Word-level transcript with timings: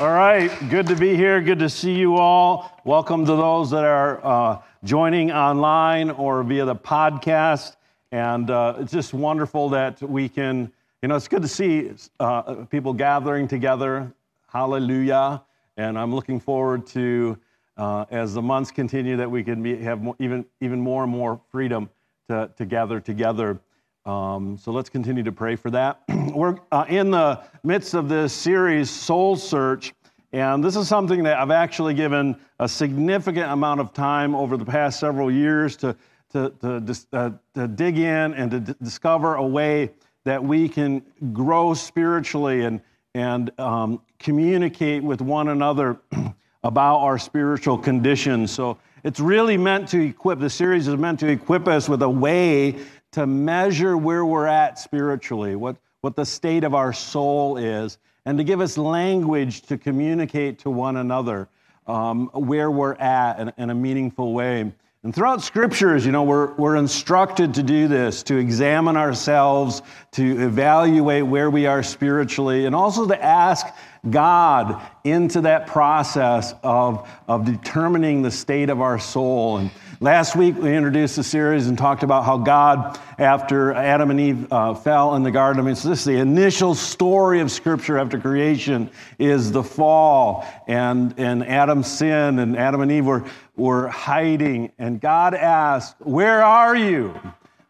All 0.00 0.12
right, 0.12 0.48
good 0.70 0.86
to 0.86 0.94
be 0.94 1.16
here. 1.16 1.40
Good 1.40 1.58
to 1.58 1.68
see 1.68 1.92
you 1.92 2.18
all. 2.18 2.80
Welcome 2.84 3.26
to 3.26 3.34
those 3.34 3.68
that 3.72 3.82
are 3.82 4.24
uh, 4.24 4.62
joining 4.84 5.32
online 5.32 6.10
or 6.10 6.44
via 6.44 6.64
the 6.64 6.76
podcast. 6.76 7.74
And 8.12 8.48
uh, 8.48 8.76
it's 8.78 8.92
just 8.92 9.12
wonderful 9.12 9.68
that 9.70 10.00
we 10.00 10.28
can, 10.28 10.70
you 11.02 11.08
know, 11.08 11.16
it's 11.16 11.26
good 11.26 11.42
to 11.42 11.48
see 11.48 11.90
uh, 12.20 12.64
people 12.66 12.92
gathering 12.92 13.48
together. 13.48 14.12
Hallelujah. 14.46 15.42
And 15.76 15.98
I'm 15.98 16.14
looking 16.14 16.38
forward 16.38 16.86
to, 16.88 17.36
uh, 17.76 18.04
as 18.12 18.34
the 18.34 18.42
months 18.42 18.70
continue, 18.70 19.16
that 19.16 19.28
we 19.28 19.42
can 19.42 19.64
be, 19.64 19.78
have 19.78 20.00
more, 20.00 20.14
even, 20.20 20.46
even 20.60 20.80
more 20.80 21.02
and 21.02 21.10
more 21.10 21.40
freedom 21.50 21.90
to, 22.28 22.48
to 22.56 22.64
gather 22.66 23.00
together. 23.00 23.58
Um, 24.08 24.56
so 24.56 24.72
let's 24.72 24.88
continue 24.88 25.22
to 25.22 25.32
pray 25.32 25.54
for 25.54 25.70
that. 25.70 26.00
We're 26.34 26.56
uh, 26.72 26.86
in 26.88 27.10
the 27.10 27.42
midst 27.62 27.92
of 27.92 28.08
this 28.08 28.32
series, 28.32 28.88
Soul 28.88 29.36
Search, 29.36 29.92
and 30.32 30.62
this 30.62 30.76
is 30.76 30.88
something 30.88 31.22
that 31.22 31.38
I've 31.38 31.50
actually 31.50 31.94
given 31.94 32.36
a 32.58 32.68
significant 32.68 33.50
amount 33.50 33.80
of 33.80 33.94
time 33.94 34.34
over 34.34 34.56
the 34.56 34.64
past 34.64 35.00
several 35.00 35.30
years 35.30 35.76
to, 35.76 35.96
to, 36.32 36.52
to, 36.60 36.96
uh, 37.12 37.30
to 37.54 37.68
dig 37.68 37.98
in 37.98 38.34
and 38.34 38.50
to 38.50 38.60
discover 38.60 39.36
a 39.36 39.46
way 39.46 39.90
that 40.24 40.42
we 40.42 40.68
can 40.68 41.02
grow 41.32 41.72
spiritually 41.72 42.64
and, 42.64 42.82
and 43.14 43.50
um, 43.58 44.02
communicate 44.18 45.02
with 45.02 45.22
one 45.22 45.48
another 45.48 45.98
about 46.62 46.98
our 46.98 47.18
spiritual 47.18 47.78
condition. 47.78 48.46
So 48.46 48.76
it's 49.04 49.20
really 49.20 49.56
meant 49.56 49.88
to 49.88 50.00
equip, 50.00 50.40
the 50.40 50.50
series 50.50 50.88
is 50.88 50.96
meant 50.96 51.20
to 51.20 51.28
equip 51.28 51.66
us 51.66 51.88
with 51.88 52.02
a 52.02 52.10
way 52.10 52.76
to 53.12 53.26
measure 53.26 53.96
where 53.96 54.26
we're 54.26 54.46
at 54.46 54.78
spiritually, 54.78 55.56
what, 55.56 55.76
what 56.02 56.14
the 56.14 56.26
state 56.26 56.64
of 56.64 56.74
our 56.74 56.92
soul 56.92 57.56
is, 57.56 57.96
and 58.28 58.36
to 58.36 58.44
give 58.44 58.60
us 58.60 58.76
language 58.76 59.62
to 59.62 59.78
communicate 59.78 60.58
to 60.58 60.68
one 60.68 60.96
another 60.96 61.48
um, 61.86 62.26
where 62.34 62.70
we're 62.70 62.92
at 62.96 63.40
in, 63.40 63.50
in 63.56 63.70
a 63.70 63.74
meaningful 63.74 64.34
way. 64.34 64.70
And 65.02 65.14
throughout 65.14 65.40
scriptures, 65.40 66.04
you 66.04 66.12
know, 66.12 66.24
we're, 66.24 66.52
we're 66.56 66.76
instructed 66.76 67.54
to 67.54 67.62
do 67.62 67.88
this, 67.88 68.22
to 68.24 68.36
examine 68.36 68.98
ourselves, 68.98 69.80
to 70.12 70.42
evaluate 70.42 71.24
where 71.24 71.48
we 71.48 71.64
are 71.64 71.82
spiritually, 71.82 72.66
and 72.66 72.74
also 72.74 73.08
to 73.08 73.24
ask 73.24 73.66
God 74.08 74.80
into 75.04 75.42
that 75.42 75.66
process 75.66 76.54
of, 76.62 77.08
of 77.26 77.44
determining 77.44 78.22
the 78.22 78.30
state 78.30 78.70
of 78.70 78.80
our 78.80 78.98
soul. 78.98 79.58
And 79.58 79.70
last 80.00 80.36
week 80.36 80.56
we 80.56 80.74
introduced 80.74 81.18
a 81.18 81.22
series 81.22 81.66
and 81.66 81.76
talked 81.76 82.02
about 82.02 82.24
how 82.24 82.38
God, 82.38 82.98
after 83.18 83.72
Adam 83.72 84.10
and 84.10 84.20
Eve 84.20 84.52
uh, 84.52 84.74
fell 84.74 85.14
in 85.16 85.22
the 85.22 85.30
garden, 85.30 85.62
I 85.62 85.66
mean, 85.66 85.74
so 85.74 85.88
this 85.88 86.00
is 86.00 86.04
the 86.04 86.16
initial 86.18 86.74
story 86.74 87.40
of 87.40 87.50
Scripture 87.50 87.98
after 87.98 88.18
creation 88.18 88.90
is 89.18 89.50
the 89.50 89.62
fall 89.62 90.46
and, 90.66 91.14
and 91.18 91.44
Adam's 91.44 91.86
sin, 91.90 92.38
and 92.38 92.56
Adam 92.56 92.80
and 92.80 92.92
Eve 92.92 93.06
were, 93.06 93.24
were 93.56 93.88
hiding. 93.88 94.70
And 94.78 95.00
God 95.00 95.34
asked, 95.34 95.96
Where 96.00 96.42
are 96.42 96.76
you? 96.76 97.18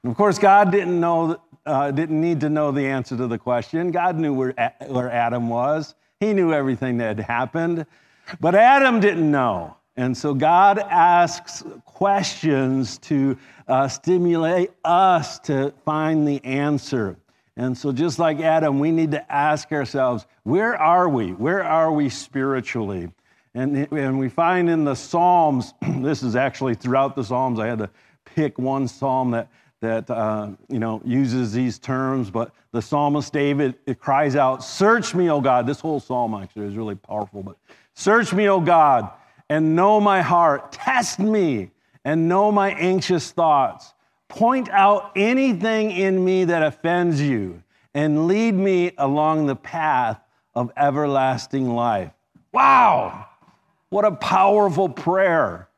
And 0.03 0.11
of 0.11 0.17
course, 0.17 0.39
God 0.39 0.71
didn't 0.71 0.99
know. 0.99 1.41
Uh, 1.67 1.91
didn't 1.91 2.19
need 2.19 2.41
to 2.41 2.49
know 2.49 2.71
the 2.71 2.87
answer 2.87 3.15
to 3.15 3.27
the 3.27 3.37
question. 3.37 3.91
God 3.91 4.17
knew 4.17 4.33
where, 4.33 4.55
where 4.87 5.13
Adam 5.13 5.51
was. 5.51 5.95
He 6.21 6.33
knew 6.33 6.53
everything 6.53 6.99
that 6.99 7.17
had 7.17 7.21
happened, 7.21 7.87
but 8.41 8.57
Adam 8.57 8.99
didn't 8.99 9.31
know. 9.31 9.77
And 9.97 10.17
so 10.17 10.35
God 10.35 10.81
asks 10.81 11.63
questions 11.85 12.99
to 12.99 13.39
uh, 13.69 13.87
stimulate 13.87 14.73
us 14.85 15.39
to 15.41 15.73
find 15.85 16.27
the 16.27 16.45
answer. 16.45 17.17
And 17.57 17.77
so, 17.77 17.93
just 17.93 18.19
like 18.19 18.41
Adam, 18.41 18.81
we 18.81 18.91
need 18.91 19.13
to 19.13 19.33
ask 19.33 19.71
ourselves, 19.71 20.27
where 20.43 20.77
are 20.77 21.09
we? 21.09 21.33
Where 21.35 21.63
are 21.63 21.93
we 21.93 22.09
spiritually? 22.09 23.11
And, 23.55 23.93
and 23.93 24.19
we 24.19 24.29
find 24.29 24.69
in 24.69 24.85
the 24.85 24.95
Psalms, 24.95 25.73
this 25.99 26.25
is 26.25 26.35
actually 26.35 26.75
throughout 26.75 27.15
the 27.15 27.25
Psalms, 27.25 27.61
I 27.61 27.67
had 27.67 27.79
to 27.79 27.91
pick 28.25 28.59
one 28.59 28.89
psalm 28.89 29.31
that, 29.33 29.49
that 29.81 30.11
uh, 30.11 30.51
you 30.69 30.79
know 30.79 31.01
uses 31.05 31.53
these 31.53 31.79
terms, 31.79 32.31
but 32.31 32.53
the 32.73 32.83
psalmist 32.83 33.33
David 33.33 33.77
it 33.87 34.01
cries 34.01 34.37
out, 34.37 34.65
"Search 34.65 35.15
me, 35.15 35.31
O 35.31 35.41
God." 35.41 35.67
This 35.67 35.81
whole 35.81 36.01
psalm 36.01 36.35
actually 36.35 36.67
is 36.67 36.77
really 36.77 36.97
powerful, 36.97 37.43
but 37.43 37.57
search 37.95 38.33
me, 38.33 38.49
O 38.49 38.61
God, 38.61 39.11
and 39.49 39.77
know 39.77 40.01
my 40.01 40.21
heart. 40.21 40.73
Test 40.73 41.19
me 41.19 41.71
and 42.05 42.29
know 42.29 42.51
my 42.51 42.71
anxious 42.73 43.31
thoughts. 43.31 43.95
Point 44.29 44.69
out 44.71 45.13
anything 45.17 45.91
in 45.91 46.25
me 46.25 46.45
that 46.45 46.63
offends 46.63 47.21
you, 47.21 47.63
and 47.95 48.27
lead 48.27 48.55
me 48.55 48.93
along 48.99 49.47
the 49.47 49.57
path 49.57 50.21
of 50.55 50.73
everlasting 50.77 51.71
life. 51.71 52.13
Wow, 52.53 53.27
what 53.91 54.05
a 54.05 54.13
powerful 54.13 54.89
prayer! 54.89 55.69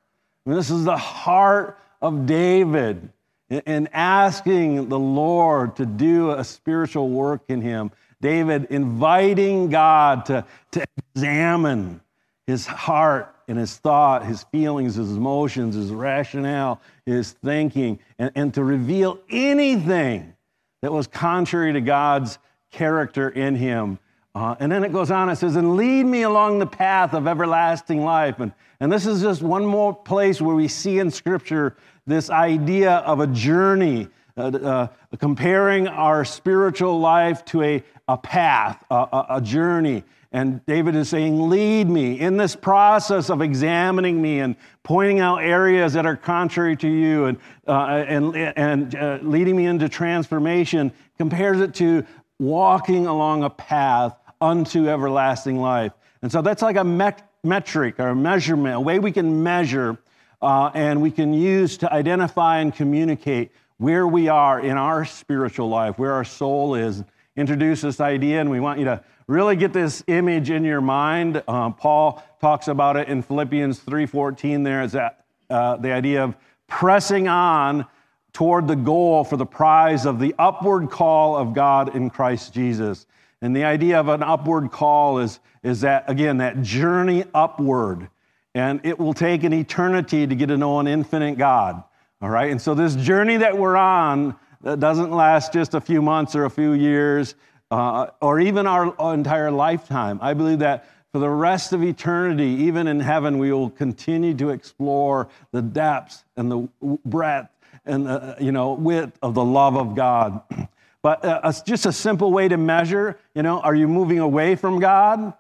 this 0.47 0.71
is 0.71 0.85
the 0.85 0.97
heart 0.97 1.79
of 2.03 2.27
David 2.27 3.11
in 3.51 3.89
asking 3.93 4.89
the 4.89 4.99
Lord 4.99 5.77
to 5.77 5.87
do 5.87 6.31
a 6.31 6.45
spiritual 6.45 7.09
work 7.09 7.43
in 7.49 7.61
him. 7.61 7.91
David 8.21 8.69
inviting 8.71 9.71
God 9.71 10.27
to, 10.27 10.45
to 10.73 10.85
examine 11.15 12.01
his 12.47 12.67
heart 12.67 13.35
and 13.49 13.59
his 13.59 13.77
thought, 13.77 14.25
his 14.25 14.45
feelings, 14.45 14.95
his 14.95 15.11
emotions, 15.11 15.75
his 15.75 15.91
rationale, 15.91 16.81
his 17.05 17.33
thinking, 17.33 17.99
and, 18.19 18.31
and 18.35 18.55
to 18.55 18.63
reveal 18.63 19.19
anything 19.29 20.35
that 20.83 20.93
was 20.93 21.07
contrary 21.07 21.73
to 21.73 21.81
God's 21.81 22.39
character 22.71 23.29
in 23.29 23.57
him. 23.57 23.99
Uh, 24.35 24.55
and 24.61 24.71
then 24.71 24.85
it 24.85 24.93
goes 24.93 25.11
on, 25.11 25.29
it 25.29 25.37
says, 25.37 25.57
and 25.57 25.77
lead 25.77 26.05
me 26.05 26.23
along 26.23 26.61
the 26.61 26.67
path 26.67 27.15
of 27.15 27.27
everlasting 27.27 28.05
life. 28.05 28.39
And, 28.39 28.53
and 28.81 28.91
this 28.91 29.07
is 29.07 29.21
just 29.21 29.43
one 29.43 29.65
more 29.65 29.95
place 29.95 30.41
where 30.41 30.57
we 30.57 30.67
see 30.67 30.99
in 30.99 31.11
Scripture 31.11 31.77
this 32.07 32.31
idea 32.31 32.93
of 32.97 33.21
a 33.21 33.27
journey, 33.27 34.09
uh, 34.37 34.43
uh, 34.43 34.87
comparing 35.19 35.87
our 35.87 36.25
spiritual 36.25 36.99
life 36.99 37.45
to 37.47 37.63
a, 37.63 37.83
a 38.09 38.17
path, 38.17 38.83
a, 38.91 38.95
a, 38.95 39.27
a 39.31 39.41
journey. 39.43 40.03
And 40.33 40.65
David 40.65 40.95
is 40.95 41.09
saying, 41.11 41.51
Lead 41.51 41.91
me 41.91 42.19
in 42.19 42.39
this 42.39 42.57
process 42.57 43.31
of 43.31 43.43
examining 43.43 44.23
me 44.23 44.41
and 44.41 44.57
pointing 44.83 45.21
out 45.21 45.39
areas 45.39 45.93
that 45.93 46.07
are 46.07 46.17
contrary 46.17 46.77
to 46.77 46.89
you 46.89 47.27
and, 47.27 47.39
uh, 47.69 48.05
and, 48.07 48.37
and 48.37 48.95
uh, 48.95 49.19
leading 49.23 49.57
me 49.57 49.67
into 49.67 49.89
transformation, 49.89 50.93
compares 51.19 51.61
it 51.61 51.75
to 51.75 52.07
walking 52.39 53.07
along 53.07 53.45
a 53.45 53.51
path 53.51 54.17
unto 54.41 54.89
everlasting 54.89 55.59
life. 55.59 55.93
And 56.23 56.33
so 56.33 56.41
that's 56.41 56.63
like 56.63 56.77
a 56.77 56.85
met- 56.85 57.30
metric 57.43 57.99
or 57.99 58.15
measurement, 58.15 58.77
a 58.77 58.81
way 58.81 58.99
we 58.99 59.13
can 59.13 59.43
measure 59.43 59.99
uh, 60.43 60.71
and 60.75 61.01
we 61.01 61.11
can 61.11 61.33
use 61.33 61.77
to 61.79 61.93
identify 61.93 62.61
and 62.61 62.75
communicate 62.75 63.51
where 63.79 64.07
we 64.07 64.29
are 64.29 64.61
in 64.61 64.77
our 64.77 65.05
spiritual 65.05 65.69
life, 65.69 65.99
where 65.99 66.13
our 66.13 66.25
soul 66.25 66.75
is. 66.75 67.03
Introduce 67.37 67.81
this 67.81 68.01
idea, 68.01 68.41
and 68.41 68.51
we 68.51 68.61
want 68.61 68.79
you 68.79 68.85
to 68.85 69.03
really 69.27 69.57
get 69.57 69.73
this 69.73 70.03
image 70.07 70.51
in 70.51 70.65
your 70.65 70.81
mind. 70.81 71.43
Uh, 71.47 71.71
Paul 71.71 72.23
talks 72.41 72.69
about 72.69 72.97
it 72.97 73.09
in 73.09 73.23
Philippians 73.23 73.81
3:14. 73.81 74.65
There 74.65 74.83
is 74.83 74.93
that 74.93 75.25
uh, 75.49 75.77
the 75.77 75.93
idea 75.93 76.25
of 76.25 76.37
pressing 76.67 77.29
on 77.29 77.87
toward 78.33 78.69
the 78.69 78.77
goal 78.77 79.25
for 79.25 79.37
the 79.37 79.47
prize 79.47 80.07
of 80.07 80.19
the 80.19 80.35
upward 80.39 80.91
call 80.91 81.37
of 81.37 81.55
God 81.55 81.95
in 81.95 82.11
Christ 82.11 82.53
Jesus. 82.53 83.07
And 83.43 83.57
the 83.57 83.65
idea 83.65 83.99
of 83.99 84.09
an 84.09 84.23
upward 84.23 84.71
call 84.71 85.19
is, 85.19 85.41
is 85.63 85.83
that, 85.83 86.09
again, 86.09 86.39
that 86.39 86.63
journey 86.63 87.25
upward 87.35 88.09
and 88.55 88.81
it 88.85 88.99
will 88.99 89.15
take 89.15 89.45
an 89.45 89.53
eternity 89.53 90.27
to 90.27 90.35
get 90.35 90.47
to 90.47 90.57
know 90.57 90.81
an 90.81 90.87
infinite 90.87 91.39
God. 91.39 91.83
All 92.21 92.29
right? 92.29 92.51
And 92.51 92.61
so, 92.61 92.75
this 92.75 92.97
journey 92.97 93.39
that 93.39 93.57
we're 93.57 93.77
on 93.77 94.37
that 94.63 94.81
doesn't 94.81 95.11
last 95.11 95.53
just 95.53 95.75
a 95.75 95.81
few 95.81 96.03
months 96.03 96.35
or 96.35 96.45
a 96.45 96.51
few 96.51 96.73
years 96.73 97.35
uh, 97.71 98.09
or 98.21 98.41
even 98.41 98.67
our 98.67 99.15
entire 99.15 99.51
lifetime. 99.51 100.19
I 100.21 100.35
believe 100.35 100.59
that 100.59 100.89
for 101.13 101.19
the 101.19 101.31
rest 101.31 101.73
of 101.73 101.83
eternity, 101.83 102.65
even 102.65 102.87
in 102.87 103.01
heaven, 103.01 103.39
we 103.39 103.53
will 103.53 103.71
continue 103.71 104.35
to 104.35 104.51
explore 104.51 105.29
the 105.53 105.63
depths 105.63 106.25
and 106.37 106.51
the 106.51 106.69
breadth 107.05 107.51
and 107.87 108.07
the 108.07 108.37
you 108.41 108.53
know, 108.53 108.75
width 108.75 109.19
of 109.23 109.35
the 109.35 109.45
love 109.45 109.77
of 109.77 109.95
God. 109.95 110.43
But 111.03 111.25
uh, 111.25 111.51
just 111.65 111.87
a 111.87 111.93
simple 111.93 112.31
way 112.31 112.49
to 112.49 112.59
measure, 112.59 113.19
you 113.35 113.43
know, 113.43 113.61
are 113.61 113.75
you 113.75 113.89
moving 113.89 114.19
away 114.19 114.55
from 114.55 114.81
God? 114.81 115.33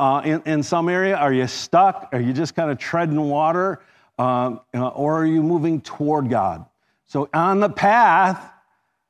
Uh, 0.00 0.22
in, 0.22 0.42
in 0.46 0.62
some 0.62 0.88
area? 0.88 1.14
Are 1.14 1.32
you 1.32 1.46
stuck? 1.46 2.08
Are 2.12 2.20
you 2.20 2.32
just 2.32 2.54
kind 2.54 2.70
of 2.70 2.78
treading 2.78 3.20
water? 3.20 3.80
Um, 4.18 4.60
uh, 4.74 4.88
or 4.88 5.20
are 5.20 5.26
you 5.26 5.42
moving 5.42 5.80
toward 5.82 6.30
God? 6.30 6.64
So, 7.06 7.28
on 7.34 7.60
the 7.60 7.68
path 7.68 8.50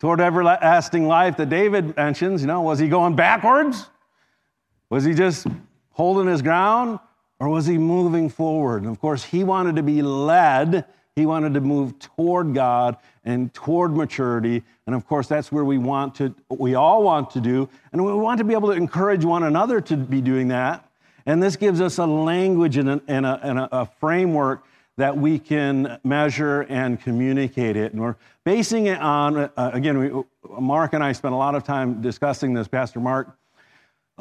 toward 0.01 0.21
everlasting 0.21 1.07
life 1.07 1.37
that 1.37 1.49
David 1.49 1.97
mentions, 1.97 2.41
you 2.41 2.49
know, 2.49 2.63
was 2.63 2.81
he 2.81 2.89
going 2.89 3.15
backwards? 3.15 3.89
Was 4.89 5.05
he 5.05 5.15
just 5.15 5.47
holding 5.91 6.27
his 6.27 6.43
ground? 6.43 6.99
Or 7.39 7.49
was 7.49 7.67
he 7.67 7.79
moving 7.79 8.29
forward? 8.29 8.83
And 8.83 8.91
of 8.91 9.01
course, 9.01 9.25
he 9.25 9.45
wanted 9.45 9.77
to 9.77 9.83
be 9.83 10.03
led 10.03 10.85
he 11.21 11.27
wanted 11.27 11.55
to 11.55 11.61
move 11.61 11.99
toward 11.99 12.55
God 12.55 12.97
and 13.25 13.53
toward 13.53 13.95
maturity. 13.95 14.63
And 14.87 14.95
of 14.95 15.07
course, 15.07 15.29
that's 15.29 15.53
where 15.53 15.65
we 15.65 15.79
want 15.79 16.15
to, 16.17 16.35
we 16.49 16.75
all 16.75 17.03
want 17.03 17.31
to 17.33 17.41
do. 17.41 17.69
And 17.93 18.05
we 18.05 18.13
want 18.15 18.39
to 18.39 18.45
be 18.45 18.55
able 18.55 18.69
to 18.71 18.75
encourage 18.75 19.25
one 19.25 19.43
another 19.43 19.81
to 19.83 19.97
be 19.97 20.21
doing 20.21 20.49
that. 20.49 20.91
And 21.27 21.43
this 21.43 21.57
gives 21.57 21.81
us 21.81 21.99
a 21.99 22.07
language 22.07 22.79
and 22.79 22.89
a, 22.89 23.03
and 23.07 23.27
a, 23.27 23.41
and 23.43 23.59
a 23.59 23.89
framework 24.01 24.65
that 24.97 25.17
we 25.17 25.39
can 25.39 25.99
measure 26.05 26.63
and 26.63 27.01
communicate 27.01 27.77
it. 27.77 27.93
And 27.93 28.01
we're 28.01 28.17
basing 28.45 28.87
it 28.87 28.99
on, 28.99 29.37
uh, 29.37 29.51
again, 29.73 29.99
we, 29.99 30.23
Mark 30.59 30.95
and 30.95 31.05
I 31.05 31.13
spent 31.13 31.35
a 31.35 31.37
lot 31.37 31.55
of 31.55 31.65
time 31.65 32.01
discussing 32.01 32.55
this, 32.55 32.67
Pastor 32.67 33.01
Mark. 33.01 33.37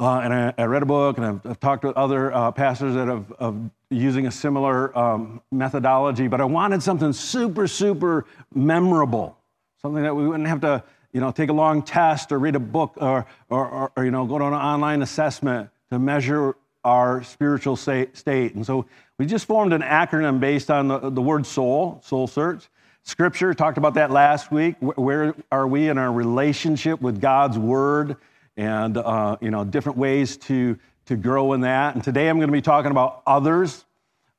Uh, 0.00 0.20
and 0.20 0.32
I, 0.32 0.54
I, 0.56 0.64
read 0.64 0.82
a 0.82 0.86
book 0.86 1.18
and 1.18 1.26
I've, 1.26 1.40
I've 1.44 1.60
talked 1.60 1.84
with 1.84 1.94
other 1.94 2.32
uh, 2.32 2.50
pastors 2.52 2.94
that 2.94 3.06
have, 3.06 3.34
have 3.38 3.70
using 3.90 4.26
a 4.26 4.30
similar 4.30 4.96
um, 4.98 5.42
methodology, 5.52 6.26
but 6.26 6.40
I 6.40 6.46
wanted 6.46 6.82
something 6.82 7.12
super, 7.12 7.66
super 7.66 8.24
memorable, 8.54 9.36
something 9.82 10.02
that 10.02 10.16
we 10.16 10.26
wouldn't 10.26 10.48
have 10.48 10.62
to, 10.62 10.82
you 11.12 11.20
know, 11.20 11.30
take 11.30 11.50
a 11.50 11.52
long 11.52 11.82
test 11.82 12.32
or 12.32 12.38
read 12.38 12.56
a 12.56 12.60
book 12.60 12.94
or, 12.96 13.26
or, 13.50 13.68
or, 13.68 13.92
or 13.94 14.04
you 14.06 14.10
know, 14.10 14.24
go 14.24 14.38
to 14.38 14.46
an 14.46 14.54
online 14.54 15.02
assessment 15.02 15.68
to 15.90 15.98
measure 15.98 16.56
our 16.82 17.22
spiritual 17.22 17.76
state. 17.76 18.54
And 18.54 18.64
so 18.64 18.86
we 19.18 19.26
just 19.26 19.44
formed 19.44 19.74
an 19.74 19.82
acronym 19.82 20.40
based 20.40 20.70
on 20.70 20.88
the, 20.88 21.10
the 21.10 21.20
word 21.20 21.44
soul, 21.44 22.00
soul 22.06 22.26
search. 22.26 22.70
Scripture, 23.02 23.52
talked 23.52 23.76
about 23.76 23.92
that 23.94 24.10
last 24.10 24.50
week. 24.50 24.76
Where 24.80 25.34
are 25.52 25.66
we 25.66 25.90
in 25.90 25.98
our 25.98 26.10
relationship 26.10 27.02
with 27.02 27.20
God's 27.20 27.58
word 27.58 28.16
and, 28.56 28.96
uh, 28.96 29.36
you 29.40 29.50
know, 29.50 29.64
different 29.64 29.98
ways 29.98 30.36
to, 30.36 30.78
to 31.06 31.16
grow 31.16 31.52
in 31.52 31.62
that. 31.62 31.94
And 31.94 32.04
today 32.04 32.28
I'm 32.28 32.38
going 32.38 32.48
to 32.48 32.52
be 32.52 32.62
talking 32.62 32.90
about 32.90 33.22
others, 33.26 33.84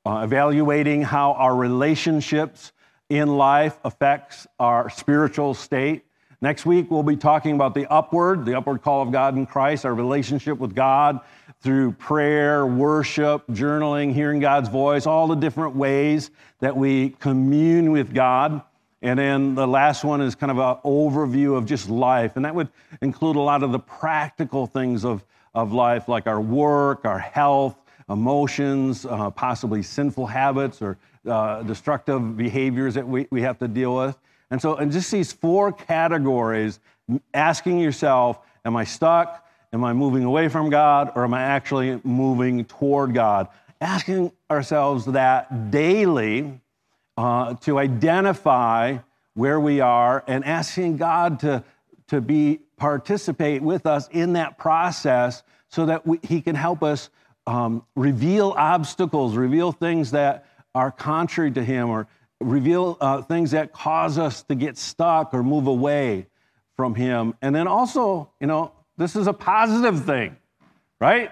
uh, 0.06 0.22
evaluating 0.24 1.02
how 1.02 1.34
our 1.34 1.56
relationships 1.56 2.72
in 3.10 3.38
life 3.38 3.78
affects 3.84 4.48
our 4.60 4.90
spiritual 4.90 5.54
state. 5.54 6.06
Next 6.44 6.66
week, 6.66 6.90
we'll 6.90 7.04
be 7.04 7.18
talking 7.18 7.54
about 7.54 7.76
the 7.76 7.86
upward, 7.92 8.46
the 8.46 8.58
upward 8.58 8.82
call 8.82 9.04
of 9.04 9.12
God 9.12 9.36
in 9.36 9.46
Christ, 9.46 9.86
our 9.86 9.94
relationship 9.94 10.58
with 10.58 10.74
God 10.74 11.20
through 11.62 11.92
prayer, 11.92 12.66
worship, 12.66 13.46
journaling, 13.50 14.12
hearing 14.12 14.40
God's 14.40 14.68
voice, 14.68 15.06
all 15.06 15.28
the 15.28 15.36
different 15.36 15.76
ways 15.76 16.32
that 16.60 16.76
we 16.76 17.10
commune 17.20 17.92
with 17.92 18.14
God. 18.14 18.64
And 19.02 19.18
then 19.18 19.56
the 19.56 19.68
last 19.68 20.04
one 20.04 20.22
is 20.22 20.36
kind 20.36 20.52
of 20.52 20.58
an 20.60 20.78
overview 20.86 21.58
of 21.58 21.66
just 21.66 21.90
life. 21.90 22.36
And 22.36 22.46
that 22.46 22.54
would 22.54 22.70
include 23.02 23.36
a 23.36 23.40
lot 23.40 23.64
of 23.64 23.72
the 23.72 23.80
practical 23.80 24.68
things 24.68 25.04
of, 25.04 25.24
of 25.56 25.74
life, 25.74 26.08
like 26.08 26.28
our 26.28 26.40
work, 26.40 27.06
our 27.06 27.18
health, 27.18 27.76
emotions, 28.10 29.06
uh, 29.06 29.30
possibly 29.32 29.82
sinful 29.82 30.28
habits 30.28 30.82
or 30.82 30.98
uh, 31.28 31.64
destructive 31.64 32.38
behaviors 32.38 32.94
that 32.94 33.08
we, 33.08 33.28
we 33.32 33.42
have 33.42 33.58
to 33.60 33.68
deal 33.68 33.96
with. 33.96 34.18
And 34.52 34.62
so, 34.62 34.76
and 34.76 34.92
just 34.92 35.10
these 35.12 35.32
four 35.32 35.72
categories, 35.72 36.80
asking 37.34 37.80
yourself, 37.80 38.40
am 38.66 38.76
I 38.76 38.84
stuck? 38.84 39.48
Am 39.74 39.84
I 39.84 39.94
moving 39.94 40.26
away 40.26 40.50
from 40.50 40.70
God? 40.70 41.12
Or 41.16 41.24
am 41.24 41.34
I 41.34 41.42
actually 41.42 42.00
moving 42.04 42.66
toward 42.66 43.14
God? 43.14 43.48
Asking 43.80 44.32
ourselves 44.50 45.06
that 45.06 45.72
daily 45.72 46.60
uh, 47.18 47.54
to 47.56 47.78
identify 47.78 48.98
where 49.34 49.60
we 49.60 49.80
are 49.80 50.24
and 50.28 50.44
asking 50.46 50.98
God 50.98 51.40
to, 51.42 51.64
to 52.08 52.22
be 52.22 52.60
participate 52.78 53.62
with 53.62 53.86
us 53.86 54.10
in 54.12 54.34
that 54.34 54.58
process 54.58 55.44
so 55.70 55.86
that 55.86 56.06
we, 56.06 56.20
he 56.24 56.42
can 56.42 56.56
help 56.56 56.84
us 56.84 57.10
um, 57.48 57.86
reveal 57.96 58.54
obstacles, 58.58 59.36
reveal 59.36 59.72
things 59.72 60.12
that 60.12 60.46
are 60.76 60.92
contrary 60.92 61.52
to 61.52 61.64
him 61.64 61.90
or 61.90 62.08
reveal 62.42 62.98
uh, 63.00 63.22
things 63.22 63.52
that 63.52 63.72
cause 63.72 64.18
us 64.18 64.44
to 64.44 64.56
get 64.56 64.78
stuck 64.78 65.34
or 65.34 65.44
move 65.44 65.68
away 65.68 66.28
from 66.76 66.96
Him. 66.96 67.36
And 67.42 67.56
then 67.56 67.68
also, 67.68 68.32
you 68.40 68.48
know, 68.48 68.72
this 68.98 69.16
is 69.16 69.28
a 69.28 69.34
positive 69.34 70.06
thing, 70.06 70.36
right? 71.00 71.32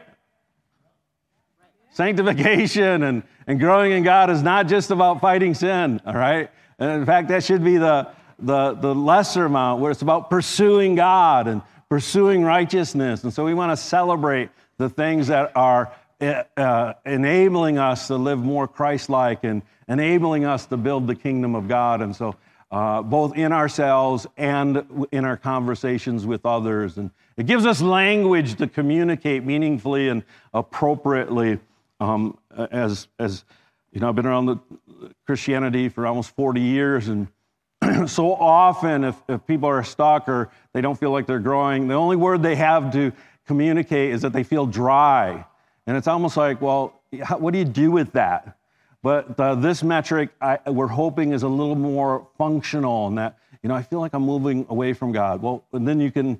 Sanctification 1.92 3.04
and, 3.04 3.24
and 3.48 3.60
growing 3.60 3.92
in 3.92 4.04
God 4.04 4.30
is 4.30 4.44
not 4.44 4.68
just 4.68 4.92
about 4.92 5.22
fighting 5.22 5.54
sin, 5.54 6.02
all 6.06 6.14
right? 6.14 6.50
And 6.78 6.92
in 6.92 7.06
fact, 7.06 7.30
that 7.30 7.44
should 7.44 7.64
be 7.64 7.78
the, 7.78 8.10
the, 8.38 8.74
the 8.74 8.94
lesser 8.94 9.46
amount 9.46 9.82
where 9.82 9.92
it's 9.92 10.02
about 10.02 10.30
pursuing 10.30 10.96
God 10.96 11.48
and 11.48 11.62
pursuing 11.90 12.44
righteousness. 12.44 13.24
And 13.24 13.34
so 13.34 13.44
we 13.44 13.54
want 13.54 13.72
to 13.72 13.78
celebrate 13.78 14.50
the 14.78 14.90
things 14.90 15.28
that 15.28 15.52
are 15.56 15.92
uh, 16.22 16.94
enabling 17.06 17.78
us 17.78 18.08
to 18.08 18.16
live 18.16 18.40
more 18.40 18.68
Christ 18.68 19.10
like 19.10 19.44
and 19.44 19.62
enabling 19.88 20.46
us 20.46 20.66
to 20.68 20.78
build 20.78 21.08
the 21.08 21.16
kingdom 21.16 21.56
of 21.56 21.68
God. 21.68 22.02
And 22.02 22.16
so, 22.16 22.36
uh, 22.72 23.02
both 23.02 23.36
in 23.36 23.52
ourselves 23.52 24.28
and 24.38 25.08
in 25.12 25.26
our 25.26 25.38
conversations 25.38 26.26
with 26.26 26.46
others. 26.46 26.98
And 26.98 27.10
it 27.36 27.48
gives 27.48 27.66
us 27.66 27.82
language 27.82 28.56
to 28.56 28.68
communicate 28.68 29.44
meaningfully 29.44 30.10
and 30.10 30.24
appropriately. 30.54 31.60
Um, 32.00 32.38
as, 32.72 33.07
as 33.18 33.44
you 33.92 34.00
know, 34.00 34.10
I've 34.10 34.16
been 34.16 34.25
around 34.25 34.46
the 34.46 34.60
Christianity 35.25 35.90
for 35.90 36.06
almost 36.07 36.36
40 36.36 36.62
years, 36.62 37.07
and 37.07 37.28
so 38.10 38.34
often, 38.34 39.04
if, 39.04 39.16
if 39.28 39.46
people 39.48 39.68
are 39.68 39.84
stuck 39.84 40.28
or 40.28 40.50
they 40.74 40.81
don't 40.81 41.00
feel 41.00 41.12
like 41.12 41.25
they're 41.25 41.40
growing, 41.40 41.88
the 41.88 41.96
only 41.96 42.16
word 42.16 42.44
they 42.44 42.56
have 42.56 42.92
to 42.94 43.12
communicate 43.48 44.12
is 44.12 44.22
that 44.22 44.34
they 44.34 44.44
feel 44.44 44.66
dry. 44.66 45.46
And 45.88 45.98
it's 45.98 46.07
almost 46.07 46.38
like, 46.38 46.62
well, 46.62 47.01
what 47.38 47.51
do 47.51 47.60
you 47.60 47.66
do 47.66 47.92
with 47.92 48.12
that? 48.13 48.57
But 49.02 49.40
uh, 49.40 49.56
this 49.56 49.81
metric, 49.81 50.30
I, 50.42 50.60
we're 50.68 50.88
hoping, 50.88 51.31
is 51.31 51.44
a 51.44 51.48
little 51.48 51.75
more 51.75 52.28
functional 52.38 53.07
in 53.07 53.16
that, 53.16 53.40
you 53.63 53.69
know, 53.69 53.75
I 53.75 53.81
feel 53.81 54.00
like 54.00 54.13
I'm 54.13 54.24
moving 54.24 54.66
away 54.69 54.94
from 54.94 55.12
God. 55.12 55.42
Well, 55.42 55.63
and 55.72 55.88
then 55.88 56.00
you 56.00 56.12
can 56.12 56.40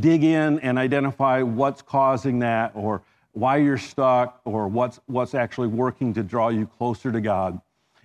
dig 0.00 0.24
in 0.24 0.60
and 0.60 0.78
identify 0.78 1.42
what's 1.42 1.82
causing 1.82 2.38
that 2.40 2.72
or 2.74 3.02
why 3.36 3.58
you're 3.58 3.76
stuck 3.76 4.40
or 4.46 4.66
what's, 4.66 4.98
what's 5.06 5.34
actually 5.34 5.68
working 5.68 6.14
to 6.14 6.22
draw 6.22 6.48
you 6.48 6.66
closer 6.66 7.12
to 7.12 7.20
God. 7.20 7.60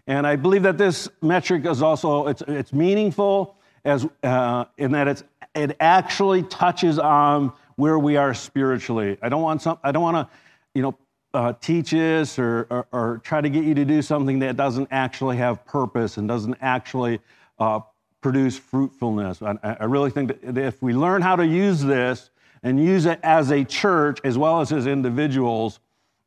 And 0.06 0.28
I 0.28 0.36
believe 0.36 0.64
that 0.64 0.78
this 0.78 1.08
metric 1.22 1.66
is 1.66 1.82
also, 1.82 2.28
it's, 2.28 2.44
it's 2.48 2.74
meaningful 2.74 3.56
as, 3.86 4.06
uh, 4.24 4.66
in 4.78 4.92
that 4.92 5.08
it's, 5.08 5.24
it 5.56 5.78
actually 5.80 6.44
touches 6.44 7.00
on 7.00 7.54
where 7.78 7.98
we 7.98 8.18
are 8.18 8.34
spiritually. 8.34 9.18
I 9.22 9.30
don't 9.30 9.42
want 9.42 9.62
some, 9.62 9.80
I 9.86 9.94
don't 9.94 10.04
want 10.04 10.18
to, 10.18 10.38
you 10.74 10.82
know, 10.82 10.98
uh, 11.34 11.54
teaches 11.62 12.38
or, 12.38 12.68
or, 12.70 12.88
or, 12.92 13.22
try 13.24 13.40
to 13.40 13.50
get 13.50 13.64
you 13.64 13.74
to 13.74 13.86
do 13.86 14.02
something 14.02 14.40
that 14.40 14.58
doesn't 14.58 14.90
actually 14.92 15.38
have 15.38 15.64
purpose 15.64 16.18
and 16.18 16.28
doesn't 16.28 16.58
actually 16.60 17.22
uh, 17.58 17.80
produce 18.20 18.60
fruitfulness. 18.60 19.42
I, 19.42 19.56
I, 19.64 19.86
really 19.86 20.10
think 20.10 20.42
that 20.42 20.58
if 20.58 20.82
we 20.82 20.94
learn 20.94 21.22
how 21.22 21.38
to 21.38 21.46
use 21.48 21.82
this 21.82 22.32
and 22.64 22.84
use 22.84 23.06
it 23.06 23.20
as 23.24 23.52
a 23.52 23.64
church 23.64 24.20
as 24.24 24.38
well 24.38 24.62
as 24.62 24.72
as 24.72 24.88
individuals, 24.88 25.80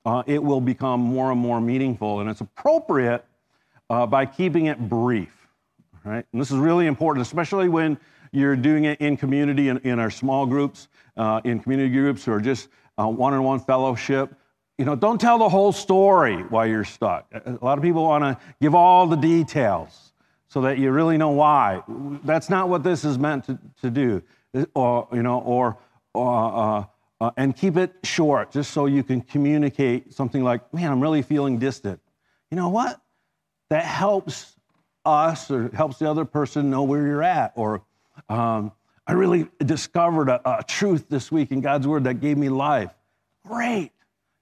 uh, 0.05 0.23
it 0.27 0.43
will 0.43 0.61
become 0.61 1.01
more 1.01 1.31
and 1.33 1.41
more 1.41 1.61
meaningful. 1.61 2.21
And 2.21 2.29
it's 2.29 2.41
appropriate 2.41 3.25
uh, 3.89 4.07
by 4.07 4.27
keeping 4.27 4.67
it 4.67 4.79
brief. 4.89 5.33
Right? 6.05 6.27
And 6.33 6.41
this 6.41 6.51
is 6.51 6.59
really 6.59 6.87
important, 6.87 7.27
especially 7.27 7.69
when 7.69 7.99
you're 8.33 8.57
doing 8.57 8.85
it 8.85 9.01
in 9.01 9.17
community, 9.17 9.69
in, 9.69 9.79
in 9.79 9.99
our 9.99 10.11
small 10.11 10.45
groups, 10.45 10.89
uh, 11.17 11.41
in 11.45 11.61
community 11.61 11.91
groups, 11.91 12.29
or 12.29 12.41
just 12.41 12.69
one 12.97 13.33
on 13.33 13.43
one 13.43 13.61
fellowship 13.61 14.35
you 14.79 14.85
know, 14.85 14.97
don't 14.97 15.21
tell 15.21 15.39
the 15.39 15.49
whole 15.49 15.73
story 15.73 16.43
while 16.43 16.67
you're 16.67 16.85
stuck. 16.85 17.27
A 17.33 17.59
lot 17.63 17.79
of 17.79 17.83
people 17.83 18.05
want 18.05 18.25
to 18.25 18.45
give 18.61 18.75
all 18.75 19.07
the 19.07 19.17
details 19.17 20.13
so 20.49 20.63
that 20.63 20.79
you 20.79 20.91
really 20.91 21.17
know 21.17 21.31
why. 21.31 21.83
That's 22.25 22.51
not 22.51 22.69
what 22.69 22.83
this 22.83 23.05
is 23.05 23.19
meant 23.19 23.45
to, 23.45 23.59
to 23.83 23.91
do. 23.91 24.23
Or, 24.75 25.09
you 25.13 25.23
know, 25.23 25.41
or 25.41 25.77
uh, 26.15 26.85
uh, 27.21 27.31
and 27.37 27.57
keep 27.57 27.77
it 27.77 27.93
short 28.03 28.51
just 28.51 28.73
so 28.73 28.87
you 28.87 29.03
can 29.03 29.21
communicate 29.21 30.13
something 30.13 30.43
like, 30.43 30.73
man, 30.75 30.91
I'm 30.91 31.01
really 31.01 31.23
feeling 31.23 31.59
distant. 31.59 32.01
You 32.51 32.57
know 32.57 32.69
what? 32.69 33.01
That 33.71 33.85
helps 33.85 34.55
us 35.05 35.51
or 35.51 35.71
helps 35.75 35.99
the 35.99 36.11
other 36.11 36.25
person 36.25 36.71
know 36.71 36.83
where 36.83 37.07
you're 37.07 37.23
at. 37.23 37.53
Or, 37.57 37.83
um, 38.29 38.73
I 39.07 39.13
really 39.13 39.49
discovered 39.65 40.29
a, 40.29 40.59
a 40.59 40.63
truth 40.65 41.07
this 41.09 41.31
week 41.31 41.51
in 41.51 41.61
God's 41.61 41.87
word 41.87 42.05
that 42.05 42.21
gave 42.21 42.37
me 42.37 42.49
life. 42.49 42.93
Great. 43.47 43.93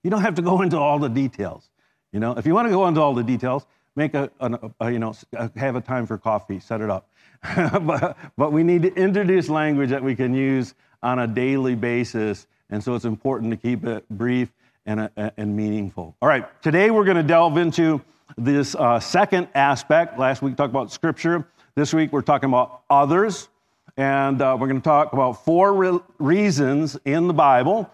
You 0.02 0.11
don't 0.11 0.23
have 0.23 0.35
to 0.37 0.43
go 0.43 0.62
into 0.62 0.79
all 0.79 0.99
the 0.99 1.09
details. 1.09 1.69
You 2.12 2.21
know, 2.21 2.33
if 2.33 2.47
you 2.47 2.55
want 2.55 2.67
to 2.69 2.73
go 2.73 2.87
into 2.87 3.00
all 3.00 3.14
the 3.14 3.25
details, 3.25 3.67
make 3.97 4.14
a, 4.14 4.31
a, 4.41 4.71
a 4.81 4.91
you 4.91 4.99
know, 4.99 5.14
have 5.57 5.76
a 5.76 5.81
time 5.81 6.07
for 6.07 6.19
coffee, 6.19 6.61
set 6.61 6.81
it 6.81 6.91
up. 6.91 7.09
but, 7.83 8.17
but 8.37 8.52
we 8.52 8.62
need 8.62 8.83
to 8.83 8.95
introduce 8.95 9.49
language 9.49 9.91
that 9.91 10.02
we 10.02 10.14
can 10.14 10.35
use 10.35 10.75
on 11.02 11.18
a 11.18 11.26
daily 11.26 11.75
basis. 11.75 12.47
And 12.71 12.82
so 12.82 12.94
it's 12.94 13.04
important 13.04 13.50
to 13.50 13.56
keep 13.56 13.85
it 13.85 14.09
brief 14.09 14.52
and, 14.87 15.11
uh, 15.16 15.30
and 15.37 15.56
meaningful. 15.56 16.16
All 16.23 16.28
right, 16.28 16.47
today 16.62 16.90
we're 16.90 17.04
going 17.04 17.16
to 17.16 17.23
delve 17.23 17.56
into 17.59 18.00
this 18.37 18.75
uh, 18.75 18.99
second 19.00 19.49
aspect. 19.54 20.18
Last 20.18 20.42
week 20.42 20.52
we 20.52 20.56
talked 20.56 20.71
about 20.71 20.90
scripture. 20.90 21.47
This 21.75 21.92
week 21.92 22.12
we're 22.12 22.23
talking 22.23 22.49
about 22.49 22.82
others. 22.88 23.49
And 23.97 24.40
uh, 24.40 24.56
we're 24.59 24.68
going 24.68 24.80
to 24.80 24.85
talk 24.85 25.12
about 25.12 25.44
four 25.44 25.75
re- 25.75 26.00
reasons 26.18 26.97
in 27.04 27.26
the 27.26 27.35
Bible 27.35 27.90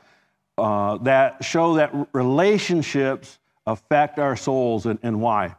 uh, 0.56 0.98
that 0.98 1.44
show 1.44 1.74
that 1.74 1.92
relationships 2.12 3.38
affect 3.66 4.18
our 4.18 4.36
souls 4.36 4.86
and, 4.86 4.98
and 5.02 5.20
why. 5.20 5.56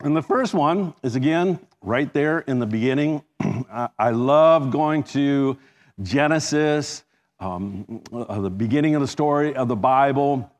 And 0.00 0.16
the 0.16 0.22
first 0.22 0.54
one 0.54 0.94
is 1.02 1.14
again 1.14 1.58
right 1.82 2.12
there 2.12 2.40
in 2.40 2.58
the 2.58 2.66
beginning. 2.66 3.22
I, 3.98 4.10
love 4.10 4.70
going 4.70 5.02
to 5.04 5.58
Genesis, 6.02 7.04
um, 7.40 8.02
uh, 8.12 8.40
the 8.40 8.48
beginning 8.48 8.94
of 8.94 9.02
the 9.02 9.08
story 9.08 9.54
of 9.54 9.68
the 9.68 9.76
Bible 9.76 10.50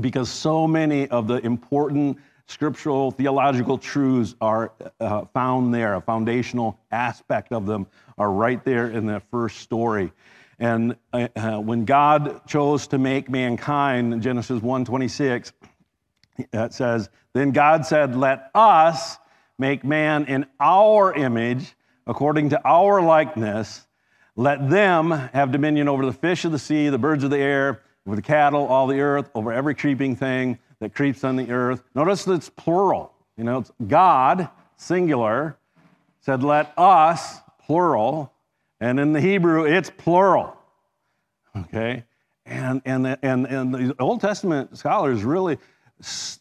because 0.00 0.30
so 0.30 0.68
many 0.68 1.08
of 1.08 1.26
the 1.26 1.44
important 1.44 2.18
scriptural 2.46 3.10
theological 3.10 3.78
truths 3.78 4.36
are 4.40 4.72
uh, 5.00 5.24
found 5.34 5.74
there. 5.74 5.94
A 5.94 6.00
foundational 6.00 6.78
aspect 6.92 7.52
of 7.52 7.66
them 7.66 7.86
are 8.16 8.30
right 8.30 8.64
there 8.64 8.88
in 8.88 9.06
that 9.06 9.24
first 9.30 9.58
story. 9.58 10.12
And 10.60 10.96
uh, 11.12 11.28
uh 11.34 11.58
when 11.58 11.84
God 11.84 12.46
chose 12.46 12.86
to 12.88 12.98
make 12.98 13.28
mankind, 13.28 14.12
in 14.12 14.20
Genesis 14.20 14.60
1:26, 14.60 15.52
it 16.52 16.72
says, 16.72 17.08
"Then 17.32 17.50
God 17.50 17.86
said, 17.86 18.14
"Let 18.14 18.50
us 18.54 19.18
make 19.58 19.84
man 19.84 20.26
in 20.26 20.46
our 20.60 21.12
image, 21.12 21.74
according 22.10 22.50
to 22.50 22.60
our 22.66 23.00
likeness." 23.00 23.86
Let 24.36 24.70
them 24.70 25.10
have 25.10 25.52
dominion 25.52 25.88
over 25.88 26.06
the 26.06 26.12
fish 26.12 26.44
of 26.44 26.52
the 26.52 26.58
sea, 26.58 26.88
the 26.88 26.98
birds 26.98 27.24
of 27.24 27.30
the 27.30 27.38
air, 27.38 27.82
over 28.06 28.16
the 28.16 28.22
cattle, 28.22 28.66
all 28.66 28.86
the 28.86 29.00
earth, 29.00 29.28
over 29.34 29.52
every 29.52 29.74
creeping 29.74 30.16
thing 30.16 30.58
that 30.78 30.94
creeps 30.94 31.24
on 31.24 31.36
the 31.36 31.50
earth. 31.50 31.82
Notice 31.94 32.24
that 32.24 32.34
it's 32.34 32.48
plural. 32.48 33.12
You 33.36 33.44
know, 33.44 33.58
it's 33.58 33.70
God, 33.86 34.48
singular, 34.76 35.58
said, 36.20 36.42
let 36.42 36.72
us, 36.78 37.40
plural. 37.66 38.32
And 38.80 38.98
in 38.98 39.12
the 39.12 39.20
Hebrew, 39.20 39.64
it's 39.64 39.90
plural. 39.90 40.56
Okay? 41.54 42.04
And, 42.46 42.80
and, 42.84 43.18
and, 43.22 43.46
and 43.46 43.74
the 43.74 43.94
Old 43.98 44.20
Testament 44.20 44.78
scholars 44.78 45.22
really 45.22 45.58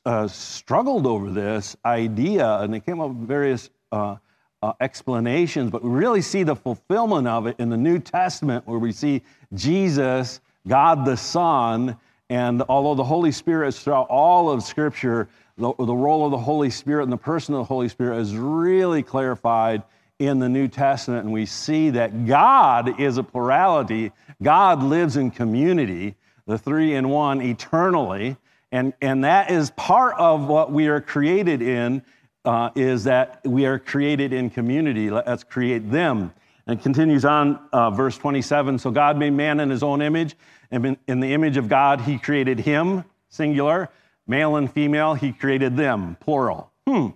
uh, 0.06 0.28
struggled 0.28 1.06
over 1.06 1.30
this 1.30 1.76
idea, 1.84 2.60
and 2.60 2.74
they 2.74 2.80
came 2.80 3.02
up 3.02 3.10
with 3.10 3.28
various 3.28 3.70
uh, 3.92 4.16
uh, 4.62 4.74
explanations, 4.82 5.72
but 5.72 5.84
we 5.84 5.90
really 5.90 6.22
see 6.22 6.44
the 6.44 6.56
fulfillment 6.56 7.28
of 7.28 7.48
it 7.48 7.56
in 7.60 7.70
the 7.70 7.78
New 7.78 8.00
Testament, 8.00 8.68
where 8.68 8.80
we 8.80 8.92
see 8.92 9.22
Jesus, 9.54 10.42
God 10.68 11.06
the 11.06 11.16
Son, 11.16 11.98
and 12.30 12.62
although 12.70 12.96
the 12.96 13.04
Holy 13.04 13.32
Spirit 13.32 13.70
is 13.70 13.80
throughout 13.80 14.08
all 14.10 14.52
of 14.52 14.62
Scripture, 14.64 15.30
the, 15.58 15.74
the 15.78 15.96
role 15.96 16.26
of 16.26 16.32
the 16.32 16.38
Holy 16.38 16.70
Spirit 16.70 17.04
and 17.04 17.12
the 17.12 17.18
person 17.18 17.56
of 17.56 17.60
the 17.60 17.66
Holy 17.66 17.90
Spirit 17.90 18.20
is 18.20 18.36
really 18.36 19.02
clarified 19.02 19.84
in 20.20 20.40
the 20.40 20.50
New 20.50 20.68
Testament, 20.68 21.24
and 21.24 21.34
we 21.34 21.46
see 21.46 21.90
that 21.92 22.26
God 22.26 23.00
is 23.00 23.18
a 23.18 23.24
plurality. 23.24 24.12
God 24.44 24.84
lives 24.84 25.16
in 25.16 25.32
community, 25.32 26.16
the 26.46 26.58
three 26.58 26.96
in 26.96 27.10
one 27.10 27.42
eternally, 27.42 28.36
and, 28.72 28.94
and 29.02 29.24
that 29.24 29.50
is 29.50 29.72
part 29.72 30.16
of 30.18 30.48
what 30.48 30.72
we 30.72 30.88
are 30.88 31.02
created 31.02 31.62
in 31.62 32.04
uh, 32.50 32.72
is 32.74 33.04
that 33.04 33.42
we 33.46 33.68
are 33.68 33.78
created 33.78 34.34
in 34.34 34.50
community. 34.50 35.12
Let's 35.12 35.44
create 35.44 35.92
them. 35.92 36.34
And 36.66 36.82
continues 36.82 37.24
on, 37.24 37.60
uh, 37.72 37.92
verse 37.92 38.18
27. 38.18 38.80
So 38.80 38.90
God 38.90 39.20
made 39.20 39.34
man 39.34 39.60
in 39.60 39.70
his 39.70 39.84
own 39.84 40.02
image, 40.02 40.36
and 40.72 40.98
in 41.08 41.20
the 41.20 41.32
image 41.32 41.58
of 41.58 41.70
God, 41.70 42.02
he 42.02 42.18
created 42.18 42.60
him, 42.60 43.06
singular, 43.28 43.90
male 44.26 44.56
and 44.56 44.72
female, 44.72 45.14
he 45.14 45.32
created 45.32 45.78
them, 45.78 46.18
plural. 46.20 46.72
Hmm. 46.88 47.10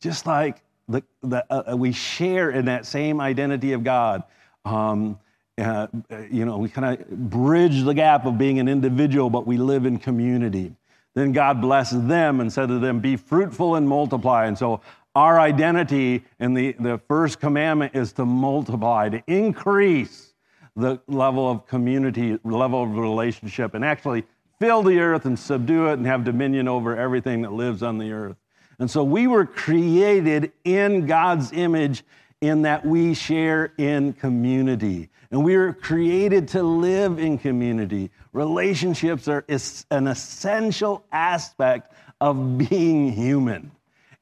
Just 0.00 0.24
like 0.24 0.62
the, 0.88 1.02
the, 1.22 1.44
uh, 1.50 1.72
uh 1.72 1.76
we 1.76 1.92
share 1.92 2.50
in 2.50 2.64
that 2.64 2.86
same 2.86 3.20
identity 3.20 3.74
of 3.74 3.84
God. 3.84 4.22
Um, 4.64 5.18
uh, 5.58 5.88
you 6.30 6.46
know, 6.46 6.56
we 6.56 6.70
kind 6.70 6.98
of 6.98 7.10
bridge 7.10 7.82
the 7.82 7.94
gap 7.94 8.24
of 8.24 8.38
being 8.38 8.58
an 8.58 8.68
individual, 8.68 9.28
but 9.28 9.46
we 9.46 9.58
live 9.58 9.84
in 9.84 9.98
community. 9.98 10.74
Then 11.16 11.32
God 11.32 11.62
blessed 11.62 12.06
them 12.08 12.40
and 12.40 12.52
said 12.52 12.68
to 12.68 12.78
them, 12.78 13.00
Be 13.00 13.16
fruitful 13.16 13.76
and 13.76 13.88
multiply. 13.88 14.44
And 14.44 14.56
so 14.56 14.82
our 15.14 15.40
identity 15.40 16.22
in 16.38 16.52
the, 16.52 16.72
the 16.72 17.00
first 17.08 17.40
commandment 17.40 17.96
is 17.96 18.12
to 18.12 18.26
multiply, 18.26 19.08
to 19.08 19.22
increase 19.26 20.34
the 20.76 21.00
level 21.06 21.50
of 21.50 21.66
community, 21.66 22.38
level 22.44 22.82
of 22.82 22.98
relationship, 22.98 23.72
and 23.72 23.82
actually 23.82 24.24
fill 24.60 24.82
the 24.82 24.98
earth 24.98 25.24
and 25.24 25.38
subdue 25.38 25.86
it 25.86 25.94
and 25.94 26.06
have 26.06 26.22
dominion 26.22 26.68
over 26.68 26.94
everything 26.94 27.40
that 27.42 27.52
lives 27.52 27.82
on 27.82 27.96
the 27.96 28.12
earth. 28.12 28.36
And 28.78 28.90
so 28.90 29.02
we 29.02 29.26
were 29.26 29.46
created 29.46 30.52
in 30.64 31.06
God's 31.06 31.50
image 31.52 32.04
in 32.42 32.60
that 32.62 32.84
we 32.84 33.14
share 33.14 33.72
in 33.78 34.12
community. 34.12 35.08
And 35.30 35.42
we 35.42 35.54
are 35.54 35.72
created 35.72 36.46
to 36.48 36.62
live 36.62 37.18
in 37.18 37.38
community. 37.38 38.10
Relationships 38.36 39.28
are 39.28 39.44
an 39.90 40.06
essential 40.06 41.04
aspect 41.10 41.92
of 42.20 42.58
being 42.58 43.10
human. 43.12 43.70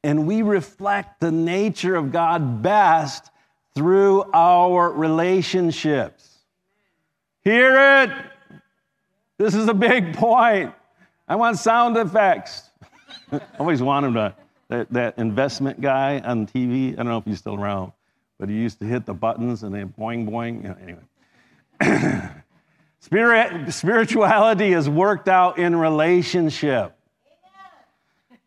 And 0.02 0.26
we 0.26 0.42
reflect 0.42 1.20
the 1.20 1.32
nature 1.32 1.96
of 1.96 2.12
God 2.12 2.62
best 2.62 3.30
through 3.74 4.24
our 4.32 4.90
relationships. 4.90 6.38
Hear 7.42 8.02
it? 8.02 8.10
This 9.38 9.54
is 9.54 9.68
a 9.68 9.74
big 9.74 10.14
point. 10.14 10.72
I 11.26 11.36
want 11.36 11.58
sound 11.58 11.96
effects. 11.96 12.70
I 13.32 13.40
always 13.58 13.82
wanted 13.82 14.14
to, 14.14 14.34
that, 14.68 14.92
that 14.92 15.18
investment 15.18 15.80
guy 15.80 16.20
on 16.20 16.46
TV. 16.46 16.92
I 16.92 16.96
don't 16.96 17.06
know 17.06 17.18
if 17.18 17.24
he's 17.24 17.38
still 17.38 17.56
around 17.56 17.92
but 18.38 18.48
he 18.48 18.56
used 18.56 18.78
to 18.80 18.84
hit 18.84 19.06
the 19.06 19.14
buttons 19.14 19.62
and 19.62 19.74
then 19.74 19.94
boing, 19.98 20.28
boing. 20.28 20.62
You 20.62 20.68
know, 20.68 20.76
anyway. 21.80 22.30
Spirit, 23.04 23.70
spirituality 23.70 24.72
is 24.72 24.88
worked 24.88 25.28
out 25.28 25.58
in 25.58 25.76
relationship. 25.76 26.96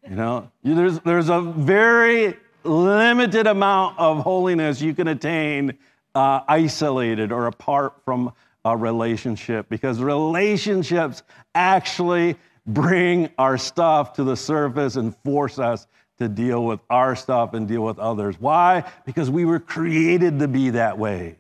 You 0.10 0.16
know, 0.16 0.52
there's, 0.64 1.00
there's 1.02 1.30
a 1.30 1.42
very 1.42 2.36
limited 2.64 3.46
amount 3.46 4.00
of 4.00 4.18
holiness 4.18 4.82
you 4.82 4.96
can 4.96 5.10
attain 5.10 5.78
uh, 6.16 6.40
isolated 6.48 7.32
or 7.32 7.46
apart 7.46 8.04
from 8.04 8.34
a 8.66 8.76
relationship 8.76 9.70
because 9.70 10.00
relationships 10.00 11.22
actually 11.54 12.36
bring 12.66 13.30
our 13.38 13.60
stuff 13.60 14.14
to 14.14 14.24
the 14.24 14.36
surface 14.36 14.96
and 14.96 15.16
force 15.18 15.60
us 15.60 15.86
to 16.18 16.28
deal 16.28 16.66
with 16.66 16.80
our 16.90 17.16
stuff 17.16 17.54
and 17.54 17.68
deal 17.68 17.84
with 17.84 18.00
others. 18.00 18.40
Why? 18.40 18.92
Because 19.06 19.30
we 19.30 19.46
were 19.46 19.60
created 19.60 20.40
to 20.40 20.48
be 20.48 20.72
that 20.72 20.98
way. 20.98 21.36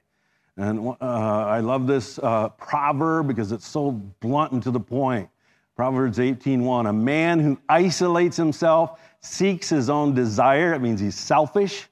And 0.58 0.90
uh, 0.90 0.96
I 1.02 1.60
love 1.60 1.86
this 1.86 2.20
uh, 2.20 2.50
proverb 2.50 3.28
because 3.28 3.52
it's 3.52 3.68
so 3.68 3.92
blunt 3.92 4.54
and 4.54 4.64
to 4.64 4.72
the 4.72 4.80
point. 4.80 5.30
Proverbs 5.76 6.18
18:1. 6.18 6.90
A 6.90 6.94
man 6.94 7.40
who 7.40 7.60
isolates 7.70 8.36
himself 8.36 9.00
seeks 9.20 9.70
his 9.70 9.90
own 9.90 10.16
desire. 10.16 10.74
It 10.74 10.80
means 10.80 11.00
he's 11.00 11.16
selfish. 11.16 11.88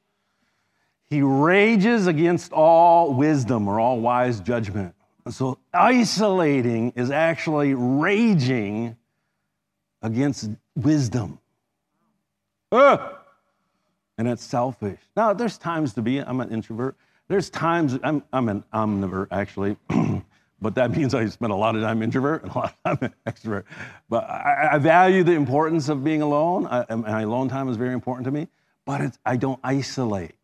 He 1.07 1.21
rages 1.21 2.07
against 2.07 2.51
all 2.51 3.13
wisdom 3.13 3.67
or 3.67 3.79
all 3.79 3.99
wise 3.99 4.39
judgment. 4.39 4.95
So 5.29 5.59
isolating 5.71 6.93
is 6.95 7.11
actually 7.11 7.75
raging 7.75 8.95
against 10.01 10.49
wisdom. 10.75 11.39
Ugh! 12.71 13.15
And 14.17 14.27
it's 14.27 14.43
selfish. 14.43 14.99
Now, 15.15 15.33
there's 15.33 15.57
times 15.57 15.93
to 15.93 16.01
be, 16.01 16.19
I'm 16.19 16.39
an 16.41 16.51
introvert. 16.51 16.95
There's 17.27 17.49
times, 17.49 17.97
I'm, 18.03 18.23
I'm 18.31 18.49
an 18.49 18.63
ambivert 18.73 19.27
actually, 19.31 19.77
but 20.61 20.75
that 20.75 20.95
means 20.95 21.15
I 21.15 21.25
spend 21.27 21.51
a 21.51 21.55
lot 21.55 21.75
of 21.75 21.81
time 21.81 22.03
introvert 22.03 22.43
and 22.43 22.51
a 22.51 22.57
lot 22.57 22.75
of 22.85 22.99
time 22.99 23.13
extrovert. 23.27 23.63
But 24.09 24.29
I, 24.29 24.69
I 24.73 24.77
value 24.77 25.23
the 25.23 25.33
importance 25.33 25.89
of 25.89 26.03
being 26.03 26.21
alone. 26.21 26.67
I, 26.67 26.93
my 26.93 27.21
alone 27.21 27.49
time 27.49 27.69
is 27.69 27.77
very 27.77 27.93
important 27.93 28.25
to 28.25 28.31
me, 28.31 28.47
but 28.85 29.17
I 29.25 29.37
don't 29.37 29.59
isolate 29.63 30.35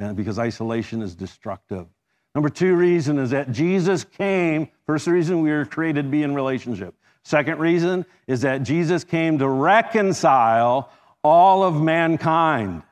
uh, 0.00 0.12
because 0.12 0.38
isolation 0.38 1.02
is 1.02 1.14
destructive. 1.14 1.86
Number 2.34 2.48
two 2.48 2.74
reason 2.74 3.18
is 3.18 3.30
that 3.30 3.52
Jesus 3.52 4.02
came. 4.02 4.68
First 4.86 5.06
reason 5.06 5.40
we 5.40 5.50
were 5.50 5.64
created 5.64 6.02
to 6.02 6.08
be 6.08 6.24
in 6.24 6.34
relationship. 6.34 6.94
Second 7.22 7.58
reason 7.60 8.04
is 8.26 8.40
that 8.42 8.64
Jesus 8.64 9.04
came 9.04 9.38
to 9.38 9.48
reconcile 9.48 10.90
all 11.22 11.62
of 11.62 11.80
mankind. 11.80 12.82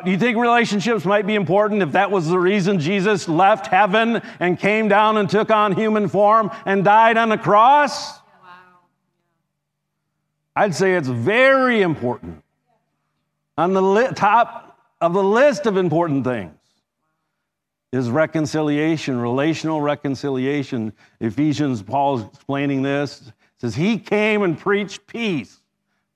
Do 0.00 0.10
you 0.10 0.18
think 0.18 0.38
relationships 0.38 1.04
might 1.04 1.26
be 1.26 1.34
important 1.34 1.82
if 1.82 1.92
that 1.92 2.10
was 2.10 2.28
the 2.28 2.38
reason 2.38 2.80
Jesus 2.80 3.28
left 3.28 3.66
heaven 3.66 4.22
and 4.40 4.58
came 4.58 4.88
down 4.88 5.18
and 5.18 5.28
took 5.28 5.50
on 5.50 5.72
human 5.72 6.08
form 6.08 6.50
and 6.64 6.84
died 6.84 7.16
on 7.16 7.28
the 7.28 7.38
cross? 7.38 8.18
I'd 10.54 10.74
say 10.74 10.94
it's 10.94 11.08
very 11.08 11.82
important. 11.82 12.42
On 13.58 13.72
the 13.72 13.82
li- 13.82 14.08
top 14.14 14.78
of 15.00 15.12
the 15.12 15.22
list 15.22 15.66
of 15.66 15.76
important 15.76 16.24
things 16.24 16.54
is 17.92 18.08
reconciliation, 18.08 19.20
relational 19.20 19.80
reconciliation. 19.80 20.92
Ephesians, 21.20 21.82
Paul's 21.82 22.24
explaining 22.24 22.82
this, 22.82 23.32
says 23.58 23.74
he 23.74 23.98
came 23.98 24.42
and 24.42 24.58
preached 24.58 25.06
peace 25.06 25.61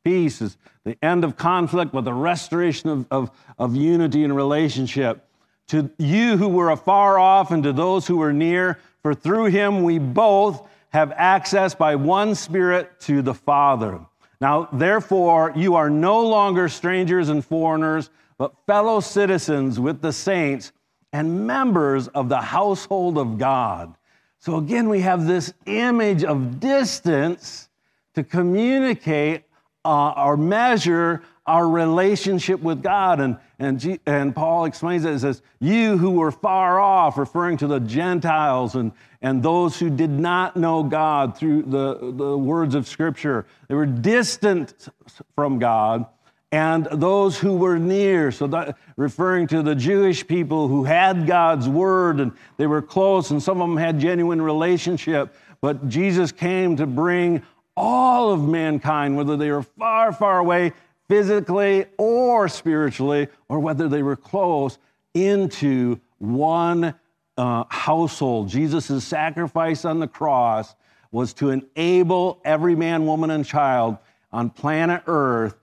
Peace 0.07 0.41
is 0.41 0.57
the 0.85 0.97
end 1.03 1.25
of 1.25 1.37
conflict, 1.37 1.91
but 1.91 2.05
the 2.05 2.15
restoration 2.15 2.89
of, 2.89 3.07
of, 3.11 3.31
of 3.59 3.75
unity 3.75 4.23
and 4.23 4.37
relationship. 4.37 5.29
To 5.67 5.91
you 5.99 6.37
who 6.37 6.47
were 6.47 6.71
afar 6.71 7.19
off 7.19 7.51
and 7.51 7.61
to 7.65 7.73
those 7.73 8.07
who 8.07 8.19
were 8.19 8.33
near, 8.33 8.79
for 9.03 9.15
through 9.15 9.47
him 9.47 9.83
we 9.83 9.99
both 9.99 10.63
have 10.91 11.11
access 11.17 11.75
by 11.75 11.97
one 11.97 12.37
Spirit 12.37 13.01
to 13.01 13.21
the 13.21 13.35
Father. 13.35 13.99
Now, 14.41 14.69
therefore, 14.73 15.53
you 15.57 15.75
are 15.75 15.91
no 15.91 16.25
longer 16.25 16.69
strangers 16.69 17.29
and 17.29 17.45
foreigners, 17.45 18.11
but 18.39 18.55
fellow 18.65 19.01
citizens 19.01 19.81
with 19.81 20.03
the 20.03 20.13
saints 20.13 20.71
and 21.13 21.49
members 21.49 22.07
of 22.07 22.29
the 22.29 22.41
household 22.41 23.19
of 23.19 23.39
God 23.39 23.93
So 24.39 24.59
again, 24.59 24.89
we 24.89 25.01
have 25.01 25.27
this 25.27 25.53
image 25.67 26.23
of 26.23 26.61
distance 26.61 27.71
to 28.15 28.23
communicate 28.23 29.46
uh, 29.87 30.13
or 30.17 30.37
measure 30.37 31.23
our 31.47 31.69
relationship 31.69 32.61
with 32.61 32.83
God. 32.83 33.21
And, 33.21 33.37
and, 33.59 33.79
G, 33.79 34.01
and 34.05 34.35
Paul 34.35 34.65
explains 34.65 35.05
it, 35.05 35.15
it 35.15 35.21
says, 35.21 35.43
You 35.61 35.97
who 35.97 36.13
were 36.13 36.33
far 36.33 36.81
off, 36.81 37.17
referring 37.17 37.57
to 37.59 37.67
the 37.67 37.79
Gentiles 37.79 38.75
and, 38.75 38.93
and 39.23 39.43
those 39.43 39.79
who 39.79 39.89
did 39.89 40.11
not 40.11 40.57
know 40.57 40.83
God 40.83 41.39
through 41.39 41.63
the, 41.63 42.13
the 42.13 42.37
words 42.37 42.75
of 42.75 42.87
Scripture. 42.89 43.47
They 43.69 43.75
were 43.75 43.87
distant 43.87 44.89
from 45.35 45.59
God. 45.59 46.07
And 46.53 46.87
those 46.87 47.39
who 47.39 47.57
were 47.57 47.79
near, 47.79 48.31
so 48.31 48.47
that, 48.47 48.79
referring 48.97 49.49
to 49.49 49.63
the 49.63 49.75
Jewish 49.75 50.27
people 50.27 50.69
who 50.69 50.85
had 50.85 51.27
God's 51.27 51.69
word 51.69 52.21
and 52.21 52.33
they 52.57 52.67
were 52.67 52.83
close, 52.83 53.31
and 53.31 53.43
some 53.43 53.61
of 53.61 53.69
them 53.69 53.77
had 53.77 53.99
genuine 53.99 54.41
relationship. 54.41 55.35
But 55.61 55.89
Jesus 55.89 56.31
came 56.31 56.77
to 56.77 56.87
bring 56.87 57.43
all 57.77 58.33
of 58.33 58.47
mankind, 58.47 59.17
whether 59.17 59.37
they 59.37 59.51
were 59.51 59.63
far, 59.63 60.13
far 60.13 60.39
away 60.39 60.73
physically 61.09 61.87
or 61.99 62.49
spiritually, 62.49 63.29
or 63.49 63.61
whether 63.61 63.89
they 63.89 64.03
were 64.03 64.17
close, 64.17 64.79
into 65.15 66.01
one 66.19 66.95
uh, 67.37 67.65
household. 67.69 68.49
Jesus' 68.49 69.05
sacrifice 69.05 69.85
on 69.85 70.01
the 70.01 70.09
cross 70.09 70.75
was 71.13 71.33
to 71.35 71.51
enable 71.51 72.41
every 72.45 72.75
man, 72.75 73.07
woman, 73.07 73.31
and 73.31 73.45
child 73.45 73.99
on 74.33 74.51
planet 74.51 75.03
Earth 75.07 75.57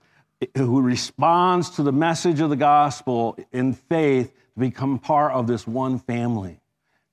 who 0.56 0.80
responds 0.80 1.70
to 1.70 1.82
the 1.82 1.92
message 1.92 2.40
of 2.40 2.50
the 2.50 2.56
gospel 2.56 3.38
in 3.52 3.72
faith 3.72 4.32
to 4.54 4.60
become 4.60 4.98
part 4.98 5.32
of 5.32 5.46
this 5.46 5.66
one 5.66 5.98
family, 5.98 6.60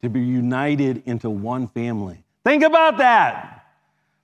to 0.01 0.09
be 0.09 0.21
united 0.21 1.03
into 1.05 1.29
one 1.29 1.67
family. 1.67 2.23
Think 2.43 2.63
about 2.63 2.97
that. 2.97 3.60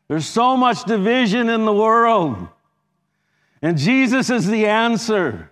There's 0.08 0.28
so 0.28 0.56
much 0.56 0.86
division 0.86 1.50
in 1.50 1.66
the 1.66 1.74
world. 1.74 2.48
And 3.62 3.78
Jesus 3.78 4.30
is 4.30 4.48
the 4.48 4.68
answer 4.68 5.50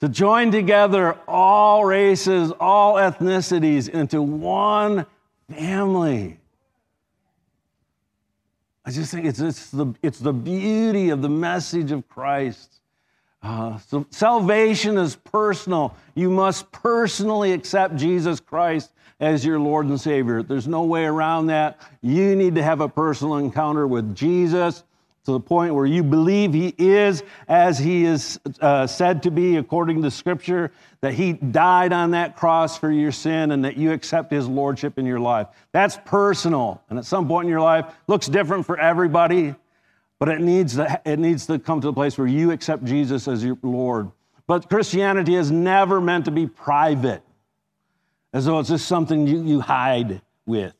to 0.00 0.08
join 0.08 0.50
together 0.50 1.16
all 1.26 1.84
races, 1.84 2.52
all 2.60 2.94
ethnicities 2.94 3.88
into 3.88 4.20
one 4.20 5.06
family. 5.50 6.38
I 8.84 8.90
just 8.90 9.10
think 9.10 9.24
it's, 9.24 9.40
it's, 9.40 9.70
the, 9.70 9.94
it's 10.02 10.18
the 10.18 10.32
beauty 10.32 11.08
of 11.08 11.22
the 11.22 11.30
message 11.30 11.90
of 11.90 12.06
Christ. 12.08 12.80
Uh, 13.42 13.78
so 13.78 14.06
salvation 14.10 14.98
is 14.98 15.16
personal. 15.16 15.96
You 16.14 16.30
must 16.30 16.70
personally 16.70 17.52
accept 17.52 17.96
Jesus 17.96 18.40
Christ 18.40 18.90
as 19.20 19.44
your 19.44 19.58
Lord 19.58 19.86
and 19.86 20.00
Savior. 20.00 20.42
There's 20.42 20.68
no 20.68 20.84
way 20.84 21.04
around 21.04 21.46
that. 21.46 21.80
You 22.02 22.36
need 22.36 22.56
to 22.56 22.62
have 22.62 22.80
a 22.80 22.88
personal 22.88 23.36
encounter 23.36 23.86
with 23.86 24.14
Jesus 24.14 24.84
to 25.24 25.32
the 25.32 25.40
point 25.40 25.74
where 25.74 25.86
you 25.86 26.02
believe 26.02 26.52
he 26.52 26.74
is 26.76 27.22
as 27.48 27.78
he 27.78 28.04
is 28.04 28.38
uh, 28.60 28.86
said 28.86 29.22
to 29.22 29.30
be 29.30 29.56
according 29.56 30.02
to 30.02 30.10
scripture 30.10 30.70
that 31.00 31.14
he 31.14 31.32
died 31.32 31.92
on 31.92 32.10
that 32.10 32.36
cross 32.36 32.78
for 32.78 32.90
your 32.90 33.12
sin 33.12 33.50
and 33.50 33.64
that 33.64 33.76
you 33.76 33.92
accept 33.92 34.30
his 34.30 34.46
lordship 34.46 34.98
in 34.98 35.06
your 35.06 35.20
life 35.20 35.46
that's 35.72 35.98
personal 36.04 36.82
and 36.90 36.98
at 36.98 37.04
some 37.06 37.26
point 37.26 37.46
in 37.46 37.50
your 37.50 37.60
life 37.60 37.86
looks 38.06 38.26
different 38.26 38.66
for 38.66 38.78
everybody 38.78 39.54
but 40.18 40.28
it 40.28 40.40
needs 40.40 40.76
to, 40.76 41.00
it 41.04 41.18
needs 41.18 41.46
to 41.46 41.58
come 41.58 41.80
to 41.80 41.86
the 41.86 41.92
place 41.92 42.18
where 42.18 42.26
you 42.26 42.50
accept 42.50 42.84
jesus 42.84 43.26
as 43.26 43.42
your 43.42 43.56
lord 43.62 44.10
but 44.46 44.68
christianity 44.68 45.34
is 45.34 45.50
never 45.50 46.02
meant 46.02 46.26
to 46.26 46.30
be 46.30 46.46
private 46.46 47.22
as 48.34 48.44
though 48.44 48.58
it's 48.58 48.68
just 48.68 48.86
something 48.86 49.26
you, 49.26 49.42
you 49.42 49.60
hide 49.60 50.20
with 50.44 50.74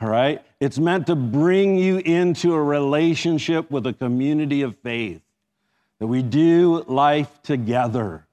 all 0.00 0.08
right? 0.08 0.42
It's 0.60 0.78
meant 0.78 1.06
to 1.06 1.16
bring 1.16 1.76
you 1.76 1.98
into 1.98 2.54
a 2.54 2.62
relationship 2.62 3.70
with 3.70 3.86
a 3.86 3.92
community 3.92 4.62
of 4.62 4.76
faith, 4.78 5.22
that 5.98 6.06
we 6.06 6.22
do 6.22 6.84
life 6.86 7.42
together. 7.42 8.26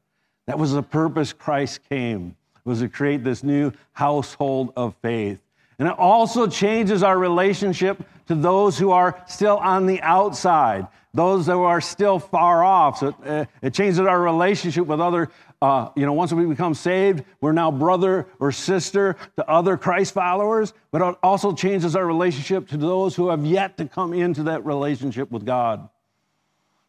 That 0.46 0.60
was 0.60 0.74
the 0.74 0.84
purpose 0.84 1.32
Christ 1.32 1.80
came, 1.88 2.36
was 2.66 2.80
to 2.80 2.90
create 2.90 3.24
this 3.24 3.44
new 3.44 3.72
household 3.94 4.74
of 4.76 4.96
faith. 5.02 5.40
And 5.80 5.88
it 5.88 5.98
also 5.98 6.48
changes 6.48 7.02
our 7.02 7.18
relationship 7.18 8.04
to 8.28 8.36
those 8.36 8.78
who 8.78 8.92
are 8.92 9.22
still 9.28 9.58
on 9.58 9.86
the 9.86 10.02
outside, 10.02 10.88
those 11.14 11.46
who 11.46 11.64
are 11.64 11.82
still 11.82 12.20
far 12.20 12.64
off. 12.64 13.00
So 13.00 13.16
it, 13.24 13.48
it 13.62 13.74
changes 13.74 14.00
our 14.00 14.22
relationship 14.22 14.86
with 14.86 15.00
other 15.00 15.30
uh, 15.64 15.90
you 15.96 16.06
know, 16.06 16.12
once 16.12 16.34
we 16.34 16.46
become 16.46 16.74
saved, 16.74 17.24
we're 17.40 17.54
now 17.54 17.72
brother 17.72 18.28
or 18.38 18.52
sister 18.52 19.16
to 19.38 19.50
other 19.50 19.78
Christ 19.78 20.14
followers, 20.14 20.74
but 20.92 21.02
it 21.02 21.16
also 21.24 21.54
changes 21.54 21.96
our 21.96 22.06
relationship 22.06 22.68
to 22.68 22.78
those 22.78 23.16
who 23.16 23.30
have 23.30 23.46
yet 23.46 23.78
to 23.78 23.86
come 23.86 24.12
into 24.12 24.44
that 24.44 24.66
relationship 24.66 25.32
with 25.32 25.46
God. 25.46 25.88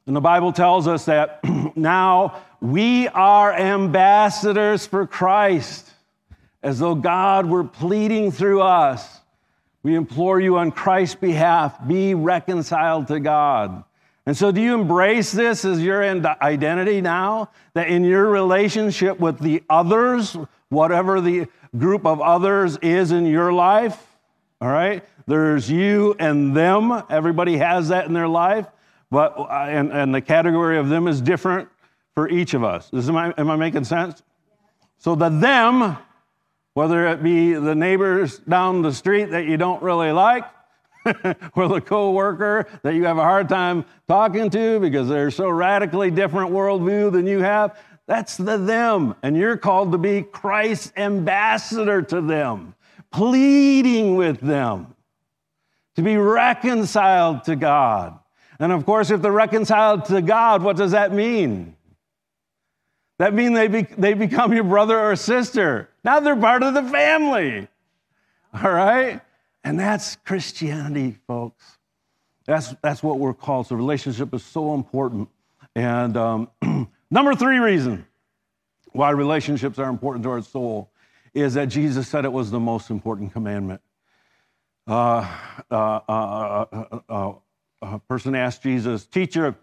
And 0.08 0.16
the 0.16 0.20
Bible 0.20 0.52
tells 0.52 0.88
us 0.88 1.04
that 1.04 1.38
now 1.76 2.42
we 2.60 3.06
are 3.06 3.52
ambassadors 3.54 4.88
for 4.88 5.06
Christ, 5.06 5.88
as 6.60 6.80
though 6.80 6.96
God 6.96 7.46
were 7.46 7.62
pleading 7.62 8.32
through 8.32 8.62
us. 8.62 9.20
We 9.84 9.94
implore 9.94 10.40
you 10.40 10.58
on 10.58 10.72
Christ's 10.72 11.14
behalf, 11.14 11.86
be 11.86 12.14
reconciled 12.14 13.06
to 13.06 13.20
God. 13.20 13.84
And 14.26 14.36
so, 14.36 14.50
do 14.50 14.60
you 14.60 14.74
embrace 14.74 15.32
this 15.32 15.64
as 15.64 15.82
your 15.82 16.02
identity 16.02 17.00
now? 17.02 17.50
That 17.74 17.88
in 17.88 18.04
your 18.04 18.28
relationship 18.28 19.20
with 19.20 19.38
the 19.38 19.62
others, 19.68 20.36
whatever 20.70 21.20
the 21.20 21.46
group 21.76 22.06
of 22.06 22.20
others 22.22 22.78
is 22.78 23.12
in 23.12 23.26
your 23.26 23.52
life, 23.52 24.02
all 24.60 24.68
right, 24.68 25.04
there's 25.26 25.70
you 25.70 26.14
and 26.18 26.56
them. 26.56 27.02
Everybody 27.10 27.58
has 27.58 27.88
that 27.88 28.06
in 28.06 28.14
their 28.14 28.28
life, 28.28 28.66
but 29.10 29.38
uh, 29.38 29.66
and, 29.68 29.92
and 29.92 30.14
the 30.14 30.22
category 30.22 30.78
of 30.78 30.88
them 30.88 31.06
is 31.06 31.20
different 31.20 31.68
for 32.14 32.28
each 32.28 32.54
of 32.54 32.64
us. 32.64 32.88
Is, 32.94 33.08
am, 33.10 33.16
I, 33.16 33.34
am 33.36 33.50
I 33.50 33.56
making 33.56 33.84
sense? 33.84 34.22
So, 34.96 35.14
the 35.14 35.28
them, 35.28 35.98
whether 36.72 37.08
it 37.08 37.22
be 37.22 37.52
the 37.52 37.74
neighbors 37.74 38.38
down 38.38 38.80
the 38.80 38.92
street 38.92 39.26
that 39.32 39.44
you 39.44 39.58
don't 39.58 39.82
really 39.82 40.12
like, 40.12 40.44
or 41.54 41.68
the 41.68 41.80
coworker 41.80 42.66
that 42.82 42.94
you 42.94 43.04
have 43.04 43.18
a 43.18 43.22
hard 43.22 43.48
time 43.48 43.84
talking 44.08 44.50
to 44.50 44.80
because 44.80 45.08
they're 45.08 45.30
so 45.30 45.48
radically 45.48 46.10
different 46.10 46.50
worldview 46.50 47.12
than 47.12 47.26
you 47.26 47.40
have. 47.40 47.78
That's 48.06 48.36
the 48.36 48.58
them. 48.58 49.14
And 49.22 49.36
you're 49.36 49.56
called 49.56 49.92
to 49.92 49.98
be 49.98 50.22
Christ's 50.22 50.92
ambassador 50.96 52.02
to 52.02 52.20
them, 52.20 52.74
pleading 53.10 54.16
with 54.16 54.40
them 54.40 54.94
to 55.96 56.02
be 56.02 56.16
reconciled 56.16 57.44
to 57.44 57.56
God. 57.56 58.18
And 58.58 58.72
of 58.72 58.86
course, 58.86 59.10
if 59.10 59.22
they're 59.22 59.32
reconciled 59.32 60.06
to 60.06 60.22
God, 60.22 60.62
what 60.62 60.76
does 60.76 60.92
that 60.92 61.12
mean? 61.12 61.76
That 63.18 63.32
means 63.32 63.54
they, 63.54 63.68
be, 63.68 63.82
they 63.82 64.14
become 64.14 64.52
your 64.52 64.64
brother 64.64 64.98
or 64.98 65.16
sister. 65.16 65.88
Now 66.02 66.20
they're 66.20 66.36
part 66.36 66.62
of 66.62 66.74
the 66.74 66.82
family. 66.82 67.68
All 68.52 68.72
right? 68.72 69.20
And 69.64 69.80
that's 69.80 70.16
Christianity, 70.16 71.16
folks. 71.26 71.78
That's, 72.44 72.74
that's 72.82 73.02
what 73.02 73.18
we're 73.18 73.32
called. 73.32 73.66
So, 73.68 73.76
relationship 73.76 74.34
is 74.34 74.44
so 74.44 74.74
important. 74.74 75.30
And 75.74 76.16
um, 76.16 76.50
number 77.10 77.34
three 77.34 77.56
reason 77.56 78.06
why 78.92 79.10
relationships 79.10 79.78
are 79.78 79.88
important 79.88 80.22
to 80.24 80.30
our 80.30 80.42
soul 80.42 80.90
is 81.32 81.54
that 81.54 81.66
Jesus 81.66 82.06
said 82.06 82.24
it 82.26 82.32
was 82.32 82.50
the 82.50 82.60
most 82.60 82.90
important 82.90 83.32
commandment. 83.32 83.80
Uh, 84.86 85.26
uh, 85.70 85.74
uh, 87.08 87.32
a 87.82 87.98
person 88.00 88.34
asked 88.34 88.62
Jesus, 88.62 89.06
Teacher, 89.06 89.56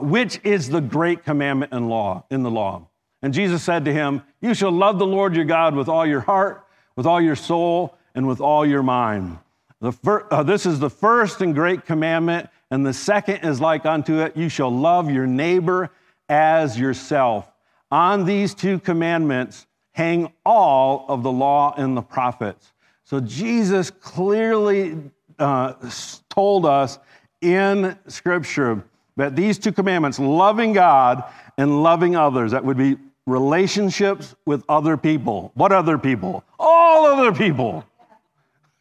which 0.00 0.40
is 0.42 0.70
the 0.70 0.80
great 0.80 1.24
commandment 1.24 1.72
in 1.72 1.88
law 1.88 2.24
in 2.30 2.42
the 2.42 2.50
law? 2.50 2.88
And 3.22 3.34
Jesus 3.34 3.62
said 3.62 3.84
to 3.84 3.92
him, 3.92 4.22
You 4.40 4.54
shall 4.54 4.72
love 4.72 4.98
the 4.98 5.06
Lord 5.06 5.36
your 5.36 5.44
God 5.44 5.74
with 5.74 5.88
all 5.88 6.06
your 6.06 6.20
heart, 6.20 6.66
with 6.96 7.06
all 7.06 7.20
your 7.20 7.36
soul, 7.36 7.96
and 8.16 8.26
with 8.26 8.40
all 8.40 8.66
your 8.66 8.82
mind. 8.82 9.38
Uh, 9.82 10.42
this 10.42 10.66
is 10.66 10.80
the 10.80 10.90
first 10.90 11.42
and 11.42 11.54
great 11.54 11.84
commandment, 11.84 12.48
and 12.70 12.84
the 12.84 12.94
second 12.94 13.44
is 13.44 13.60
like 13.60 13.86
unto 13.86 14.18
it 14.20 14.36
you 14.36 14.48
shall 14.48 14.70
love 14.70 15.10
your 15.10 15.26
neighbor 15.26 15.90
as 16.28 16.78
yourself. 16.78 17.48
On 17.92 18.24
these 18.24 18.54
two 18.54 18.80
commandments 18.80 19.66
hang 19.92 20.32
all 20.44 21.06
of 21.08 21.22
the 21.22 21.30
law 21.30 21.74
and 21.76 21.96
the 21.96 22.02
prophets. 22.02 22.72
So 23.04 23.20
Jesus 23.20 23.90
clearly 23.90 24.98
uh, 25.38 25.74
told 26.28 26.66
us 26.66 26.98
in 27.40 27.96
Scripture 28.08 28.82
that 29.16 29.36
these 29.36 29.58
two 29.58 29.72
commandments, 29.72 30.18
loving 30.18 30.72
God 30.72 31.22
and 31.56 31.82
loving 31.82 32.16
others, 32.16 32.50
that 32.50 32.64
would 32.64 32.76
be 32.76 32.96
relationships 33.26 34.34
with 34.44 34.64
other 34.68 34.96
people. 34.96 35.52
What 35.54 35.72
other 35.72 35.98
people? 35.98 36.44
All 36.58 37.06
other 37.06 37.32
people. 37.32 37.84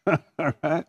Right? 0.38 0.86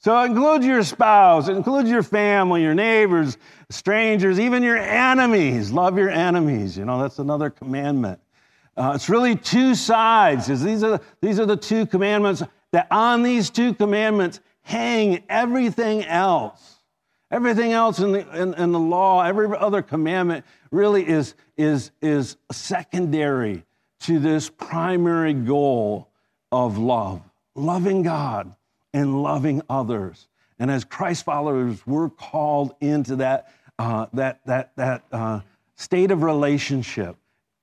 So 0.00 0.22
include 0.22 0.62
your 0.62 0.84
spouse, 0.84 1.48
include 1.48 1.88
your 1.88 2.04
family, 2.04 2.62
your 2.62 2.74
neighbors, 2.74 3.36
strangers, 3.68 4.38
even 4.38 4.62
your 4.62 4.76
enemies. 4.76 5.72
Love 5.72 5.98
your 5.98 6.10
enemies. 6.10 6.78
You 6.78 6.84
know, 6.84 7.02
that's 7.02 7.18
another 7.18 7.50
commandment. 7.50 8.20
Uh, 8.76 8.92
it's 8.94 9.08
really 9.08 9.34
two 9.34 9.74
sides. 9.74 10.46
These 10.46 10.84
are, 10.84 11.00
these 11.20 11.40
are 11.40 11.46
the 11.46 11.56
two 11.56 11.84
commandments 11.84 12.44
that 12.70 12.86
on 12.92 13.24
these 13.24 13.50
two 13.50 13.74
commandments 13.74 14.40
hang 14.62 15.24
everything 15.28 16.04
else. 16.04 16.76
Everything 17.32 17.72
else 17.72 17.98
in 17.98 18.12
the, 18.12 18.40
in, 18.40 18.54
in 18.54 18.70
the 18.70 18.78
law, 18.78 19.24
every 19.24 19.48
other 19.56 19.82
commandment 19.82 20.46
really 20.70 21.06
is, 21.06 21.34
is, 21.56 21.90
is 22.00 22.36
secondary 22.52 23.64
to 24.00 24.20
this 24.20 24.48
primary 24.48 25.34
goal 25.34 26.08
of 26.52 26.78
love 26.78 27.20
loving 27.58 28.02
God 28.02 28.54
and 28.98 29.22
loving 29.22 29.62
others. 29.70 30.26
And 30.58 30.72
as 30.72 30.84
Christ 30.84 31.24
followers, 31.24 31.86
we're 31.86 32.10
called 32.10 32.74
into 32.80 33.16
that, 33.16 33.52
uh, 33.78 34.06
that, 34.12 34.40
that, 34.46 34.74
that 34.74 35.04
uh, 35.12 35.40
state 35.76 36.10
of 36.10 36.24
relationship. 36.24 37.16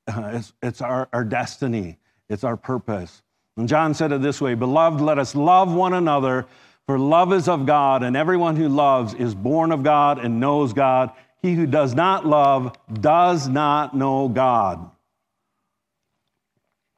Uh, 0.07 0.31
it's, 0.35 0.53
it's 0.63 0.81
our, 0.81 1.09
our 1.11 1.25
destiny, 1.25 1.97
it's 2.29 2.45
our 2.45 2.55
purpose. 2.55 3.21
And 3.57 3.67
John 3.67 3.93
said 3.93 4.13
it 4.13 4.21
this 4.21 4.39
way 4.39 4.53
Beloved, 4.53 5.01
let 5.01 5.19
us 5.19 5.35
love 5.35 5.73
one 5.73 5.93
another, 5.93 6.45
for 6.87 6.97
love 6.97 7.33
is 7.33 7.49
of 7.49 7.65
God, 7.65 8.01
and 8.01 8.15
everyone 8.15 8.55
who 8.55 8.69
loves 8.69 9.13
is 9.13 9.35
born 9.35 9.73
of 9.73 9.83
God 9.83 10.23
and 10.23 10.39
knows 10.39 10.71
God. 10.71 11.11
He 11.41 11.53
who 11.53 11.65
does 11.65 11.93
not 11.93 12.25
love 12.25 12.77
does 13.01 13.49
not 13.49 13.93
know 13.93 14.29
God. 14.29 14.89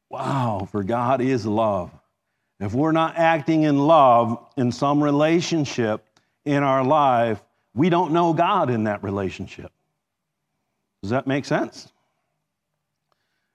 Wow, 0.10 0.68
for 0.72 0.84
God 0.84 1.22
is 1.22 1.46
love. 1.46 1.92
If 2.60 2.74
we're 2.74 2.92
not 2.92 3.18
acting 3.18 3.64
in 3.64 3.78
love 3.78 4.44
in 4.58 4.72
some 4.72 5.04
relationship 5.04 6.04
in 6.46 6.64
our 6.64 6.84
life, 6.84 7.42
we 7.76 7.90
don't 7.90 8.12
know 8.12 8.34
God 8.34 8.70
in 8.70 8.86
that 8.86 9.04
relationship. 9.04 9.72
Does 11.02 11.12
that 11.12 11.28
make 11.28 11.46
sense? 11.46 11.88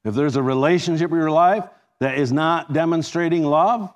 If 0.04 0.14
there's 0.14 0.36
a 0.36 0.42
relationship 0.42 1.10
in 1.10 1.16
your 1.16 1.30
life 1.30 1.64
that 2.00 2.18
is 2.18 2.32
not 2.32 2.72
demonstrating 2.72 3.44
love, 3.44 3.92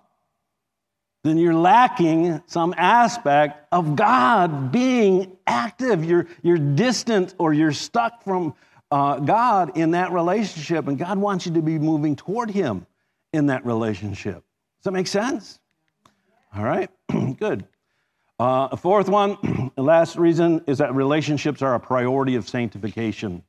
then 1.24 1.38
you're 1.38 1.54
lacking 1.54 2.40
some 2.46 2.74
aspect 2.76 3.66
of 3.72 3.96
God 3.96 4.70
being 4.70 5.36
active. 5.46 6.04
You're, 6.04 6.28
you're 6.42 6.58
distant 6.58 7.34
or 7.38 7.52
you're 7.52 7.72
stuck 7.72 8.22
from 8.22 8.54
uh, 8.92 9.18
God 9.18 9.76
in 9.76 9.92
that 9.92 10.12
relationship, 10.12 10.86
and 10.86 10.96
God 10.96 11.18
wants 11.18 11.46
you 11.46 11.54
to 11.54 11.62
be 11.62 11.78
moving 11.78 12.14
toward 12.14 12.50
Him 12.50 12.86
in 13.32 13.46
that 13.46 13.66
relationship. 13.66 14.44
Does 14.86 14.92
that 14.92 14.98
make 14.98 15.08
sense? 15.08 15.58
All 16.56 16.62
right, 16.62 16.88
good. 17.40 17.66
Uh, 18.38 18.68
a 18.70 18.76
fourth 18.76 19.08
one, 19.08 19.72
the 19.74 19.82
last 19.82 20.14
reason 20.14 20.62
is 20.68 20.78
that 20.78 20.94
relationships 20.94 21.60
are 21.60 21.74
a 21.74 21.80
priority 21.80 22.36
of 22.36 22.48
sanctification. 22.48 23.42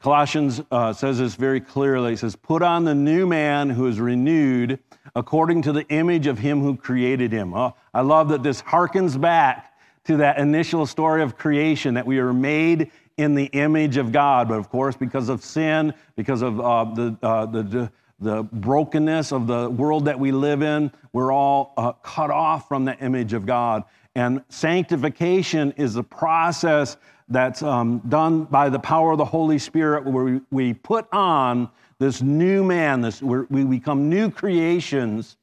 Colossians 0.00 0.60
uh, 0.72 0.92
says 0.92 1.20
this 1.20 1.36
very 1.36 1.60
clearly. 1.60 2.14
It 2.14 2.18
says, 2.18 2.34
Put 2.34 2.62
on 2.62 2.82
the 2.82 2.96
new 2.96 3.28
man 3.28 3.70
who 3.70 3.86
is 3.86 4.00
renewed 4.00 4.80
according 5.14 5.62
to 5.62 5.72
the 5.72 5.86
image 5.86 6.26
of 6.26 6.40
him 6.40 6.60
who 6.62 6.76
created 6.76 7.30
him. 7.30 7.54
Oh, 7.54 7.76
I 7.94 8.00
love 8.00 8.30
that 8.30 8.42
this 8.42 8.60
harkens 8.60 9.20
back 9.20 9.72
to 10.06 10.16
that 10.16 10.38
initial 10.40 10.84
story 10.84 11.22
of 11.22 11.38
creation, 11.38 11.94
that 11.94 12.06
we 12.06 12.18
are 12.18 12.32
made 12.32 12.90
in 13.16 13.36
the 13.36 13.44
image 13.44 13.98
of 13.98 14.10
God. 14.10 14.48
But 14.48 14.58
of 14.58 14.68
course, 14.68 14.96
because 14.96 15.28
of 15.28 15.44
sin, 15.44 15.94
because 16.16 16.42
of 16.42 16.58
uh, 16.58 16.84
the, 16.92 17.16
uh, 17.22 17.46
the, 17.46 17.92
the 18.18 18.44
brokenness 18.44 19.32
of 19.32 19.46
the 19.46 19.68
world 19.68 20.06
that 20.06 20.18
we 20.18 20.32
live 20.32 20.62
in, 20.62 20.90
we're 21.12 21.32
all 21.32 21.74
uh, 21.76 21.92
cut 21.92 22.30
off 22.30 22.68
from 22.68 22.84
the 22.84 22.98
image 22.98 23.32
of 23.32 23.44
God. 23.44 23.84
And 24.14 24.42
sanctification 24.48 25.72
is 25.76 25.96
a 25.96 26.02
process 26.02 26.96
that's 27.28 27.62
um, 27.62 28.00
done 28.08 28.44
by 28.44 28.68
the 28.68 28.78
power 28.78 29.12
of 29.12 29.18
the 29.18 29.24
Holy 29.24 29.58
Spirit, 29.58 30.04
where 30.06 30.24
we, 30.24 30.40
we 30.50 30.74
put 30.74 31.06
on 31.12 31.68
this 31.98 32.22
new 32.22 32.62
man, 32.64 33.00
this, 33.00 33.20
we 33.22 33.64
become 33.64 34.08
new 34.08 34.30
creations 34.30 35.36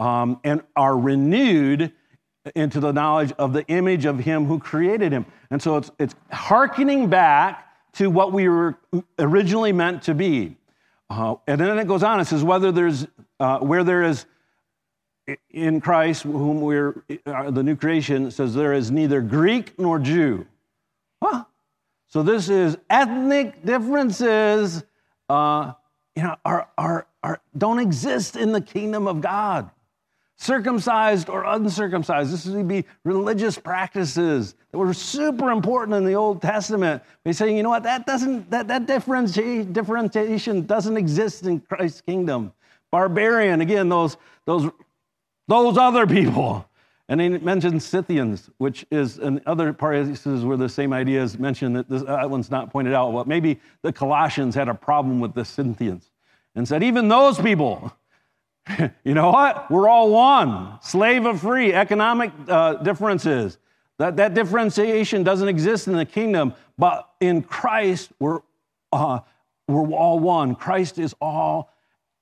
um, 0.00 0.40
and 0.44 0.62
are 0.74 0.98
renewed 0.98 1.92
into 2.54 2.80
the 2.80 2.92
knowledge 2.92 3.32
of 3.38 3.52
the 3.52 3.66
image 3.66 4.04
of 4.04 4.18
him 4.18 4.46
who 4.46 4.58
created 4.58 5.12
him. 5.12 5.26
And 5.50 5.60
so 5.60 5.76
it's, 5.76 5.90
it's 5.98 6.14
hearkening 6.32 7.08
back 7.08 7.66
to 7.94 8.08
what 8.08 8.32
we 8.32 8.48
were 8.48 8.78
originally 9.18 9.72
meant 9.72 10.02
to 10.02 10.14
be. 10.14 10.56
Uh, 11.08 11.36
and 11.46 11.60
then 11.60 11.78
it 11.78 11.86
goes 11.86 12.02
on, 12.02 12.20
it 12.20 12.24
says, 12.26 12.42
whether 12.42 12.72
there's, 12.72 13.06
uh, 13.38 13.58
where 13.58 13.84
there 13.84 14.02
is 14.02 14.26
in 15.50 15.80
Christ, 15.80 16.22
whom 16.22 16.60
we're 16.60 17.02
uh, 17.26 17.50
the 17.50 17.62
new 17.62 17.76
creation, 17.76 18.30
says 18.30 18.54
there 18.54 18.72
is 18.72 18.90
neither 18.90 19.20
Greek 19.20 19.78
nor 19.78 19.98
Jew. 19.98 20.46
Huh? 21.22 21.44
So 22.08 22.22
this 22.22 22.48
is 22.48 22.76
ethnic 22.88 23.64
differences, 23.64 24.84
uh, 25.28 25.72
you 26.14 26.22
know, 26.22 26.36
are, 26.44 26.68
are, 26.78 27.06
are, 27.22 27.40
don't 27.56 27.78
exist 27.78 28.36
in 28.36 28.52
the 28.52 28.60
kingdom 28.60 29.08
of 29.08 29.20
God. 29.20 29.70
Circumcised 30.38 31.30
or 31.30 31.44
uncircumcised, 31.44 32.30
this 32.30 32.44
would 32.46 32.68
be 32.68 32.84
religious 33.04 33.58
practices 33.58 34.54
that 34.70 34.76
were 34.76 34.92
super 34.92 35.50
important 35.50 35.96
in 35.96 36.04
the 36.04 36.12
Old 36.12 36.42
Testament. 36.42 37.02
They 37.24 37.32
say, 37.32 37.56
you 37.56 37.62
know 37.62 37.70
what, 37.70 37.84
that 37.84 38.04
doesn't 38.06 38.50
that, 38.50 38.68
that 38.68 38.86
differentiation 38.86 40.66
doesn't 40.66 40.96
exist 40.96 41.44
in 41.44 41.60
Christ's 41.60 42.02
kingdom. 42.02 42.52
Barbarian, 42.92 43.62
again, 43.62 43.88
those 43.88 44.18
those 44.44 44.70
those 45.48 45.78
other 45.78 46.06
people. 46.06 46.68
And 47.08 47.20
he 47.20 47.28
mentions 47.28 47.84
Scythians, 47.84 48.50
which 48.58 48.84
is 48.90 49.18
in 49.18 49.40
other 49.46 49.72
places 49.72 50.44
where 50.44 50.56
the 50.56 50.68
same 50.68 50.92
idea 50.92 51.22
is 51.22 51.38
mentioned. 51.38 51.76
That 51.76 51.88
this, 51.88 52.02
that 52.02 52.28
one's 52.28 52.50
not 52.50 52.70
pointed 52.70 52.92
out. 52.92 53.12
Well, 53.12 53.24
maybe 53.24 53.60
the 53.82 53.92
Colossians 53.92 54.54
had 54.54 54.68
a 54.68 54.74
problem 54.74 55.20
with 55.20 55.32
the 55.32 55.44
Scythians 55.44 56.10
and 56.56 56.66
said, 56.66 56.82
even 56.82 57.08
those 57.08 57.38
people, 57.38 57.92
you 59.04 59.14
know 59.14 59.30
what? 59.30 59.70
We're 59.70 59.88
all 59.88 60.10
one, 60.10 60.78
slave 60.82 61.26
of 61.26 61.40
free, 61.40 61.72
economic 61.72 62.32
uh, 62.48 62.74
differences. 62.74 63.58
That, 63.98 64.16
that 64.16 64.34
differentiation 64.34 65.22
doesn't 65.22 65.48
exist 65.48 65.88
in 65.88 65.94
the 65.94 66.04
kingdom, 66.04 66.54
but 66.76 67.08
in 67.20 67.42
Christ, 67.42 68.10
we're, 68.18 68.40
uh, 68.92 69.20
we're 69.68 69.90
all 69.92 70.18
one. 70.18 70.54
Christ 70.54 70.98
is 70.98 71.14
all 71.20 71.70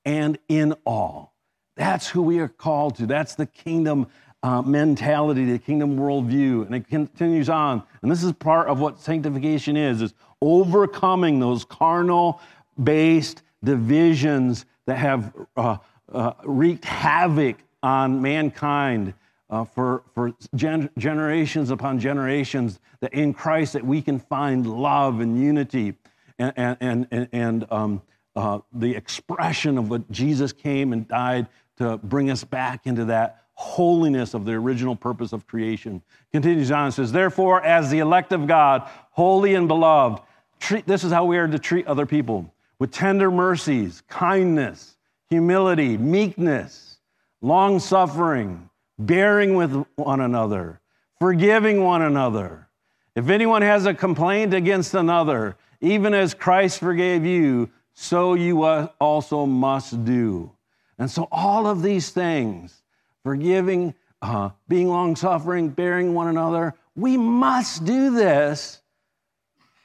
and 0.05 0.37
in 0.47 0.73
all. 0.85 1.33
That's 1.75 2.07
who 2.07 2.21
we 2.21 2.39
are 2.39 2.47
called 2.47 2.95
to. 2.97 3.05
That's 3.05 3.35
the 3.35 3.45
kingdom 3.45 4.07
uh, 4.41 4.61
mentality, 4.61 5.51
the 5.51 5.59
kingdom 5.59 5.97
worldview. 5.97 6.67
And 6.67 6.75
it 6.75 6.87
continues 6.87 7.49
on. 7.49 7.83
And 8.01 8.11
this 8.11 8.23
is 8.23 8.31
part 8.31 8.67
of 8.67 8.79
what 8.79 8.99
sanctification 8.99 9.75
is, 9.75 10.01
is 10.01 10.13
overcoming 10.41 11.39
those 11.39 11.65
carnal 11.65 12.39
based 12.81 13.41
divisions 13.63 14.65
that 14.85 14.97
have 14.97 15.33
uh, 15.57 15.77
uh, 16.11 16.33
wreaked 16.43 16.85
havoc 16.85 17.57
on 17.83 18.21
mankind 18.21 19.13
uh, 19.49 19.63
for, 19.63 20.03
for 20.13 20.33
gen- 20.55 20.89
generations 20.97 21.69
upon 21.69 21.99
generations, 21.99 22.79
that 22.99 23.13
in 23.13 23.33
Christ 23.33 23.73
that 23.73 23.85
we 23.85 24.01
can 24.01 24.19
find 24.19 24.65
love 24.65 25.19
and 25.19 25.39
unity 25.39 25.93
and, 26.39 26.77
and, 26.81 27.07
and, 27.11 27.29
and 27.31 27.65
um, 27.71 28.01
uh, 28.35 28.59
the 28.73 28.95
expression 28.95 29.77
of 29.77 29.89
what 29.89 30.09
Jesus 30.11 30.51
came 30.51 30.93
and 30.93 31.07
died 31.07 31.47
to 31.77 31.97
bring 31.97 32.29
us 32.29 32.43
back 32.43 32.87
into 32.87 33.05
that 33.05 33.43
holiness 33.53 34.33
of 34.33 34.45
the 34.45 34.51
original 34.51 34.95
purpose 34.95 35.31
of 35.31 35.47
creation. 35.47 36.01
Continues 36.31 36.71
on 36.71 36.91
says, 36.91 37.11
Therefore, 37.11 37.63
as 37.63 37.89
the 37.89 37.99
elect 37.99 38.33
of 38.33 38.47
God, 38.47 38.89
holy 39.11 39.55
and 39.55 39.67
beloved, 39.67 40.21
treat, 40.59 40.85
this 40.85 41.03
is 41.03 41.11
how 41.11 41.25
we 41.25 41.37
are 41.37 41.47
to 41.47 41.59
treat 41.59 41.87
other 41.87 42.05
people 42.05 42.53
with 42.79 42.91
tender 42.91 43.31
mercies, 43.31 44.01
kindness, 44.09 44.94
humility, 45.35 45.97
meekness, 45.97 46.97
long 47.41 47.77
suffering, 47.79 48.69
bearing 48.97 49.55
with 49.55 49.85
one 49.95 50.21
another, 50.21 50.79
forgiving 51.19 51.83
one 51.83 52.01
another. 52.01 52.69
If 53.15 53.27
anyone 53.29 53.61
has 53.61 53.85
a 53.85 53.93
complaint 53.93 54.53
against 54.53 54.93
another, 54.93 55.57
even 55.81 56.13
as 56.13 56.33
Christ 56.33 56.79
forgave 56.79 57.25
you, 57.25 57.69
so 57.93 58.33
you 58.33 58.63
also 58.63 59.45
must 59.45 60.05
do. 60.05 60.51
And 60.97 61.11
so, 61.11 61.27
all 61.31 61.67
of 61.67 61.81
these 61.81 62.11
things 62.11 62.81
forgiving, 63.23 63.93
uh, 64.21 64.51
being 64.69 64.87
long 64.87 65.17
suffering, 65.17 65.67
bearing 65.69 66.13
one 66.13 66.27
another. 66.27 66.75
We 66.95 67.17
must 67.17 67.83
do 67.83 68.15
this 68.15 68.79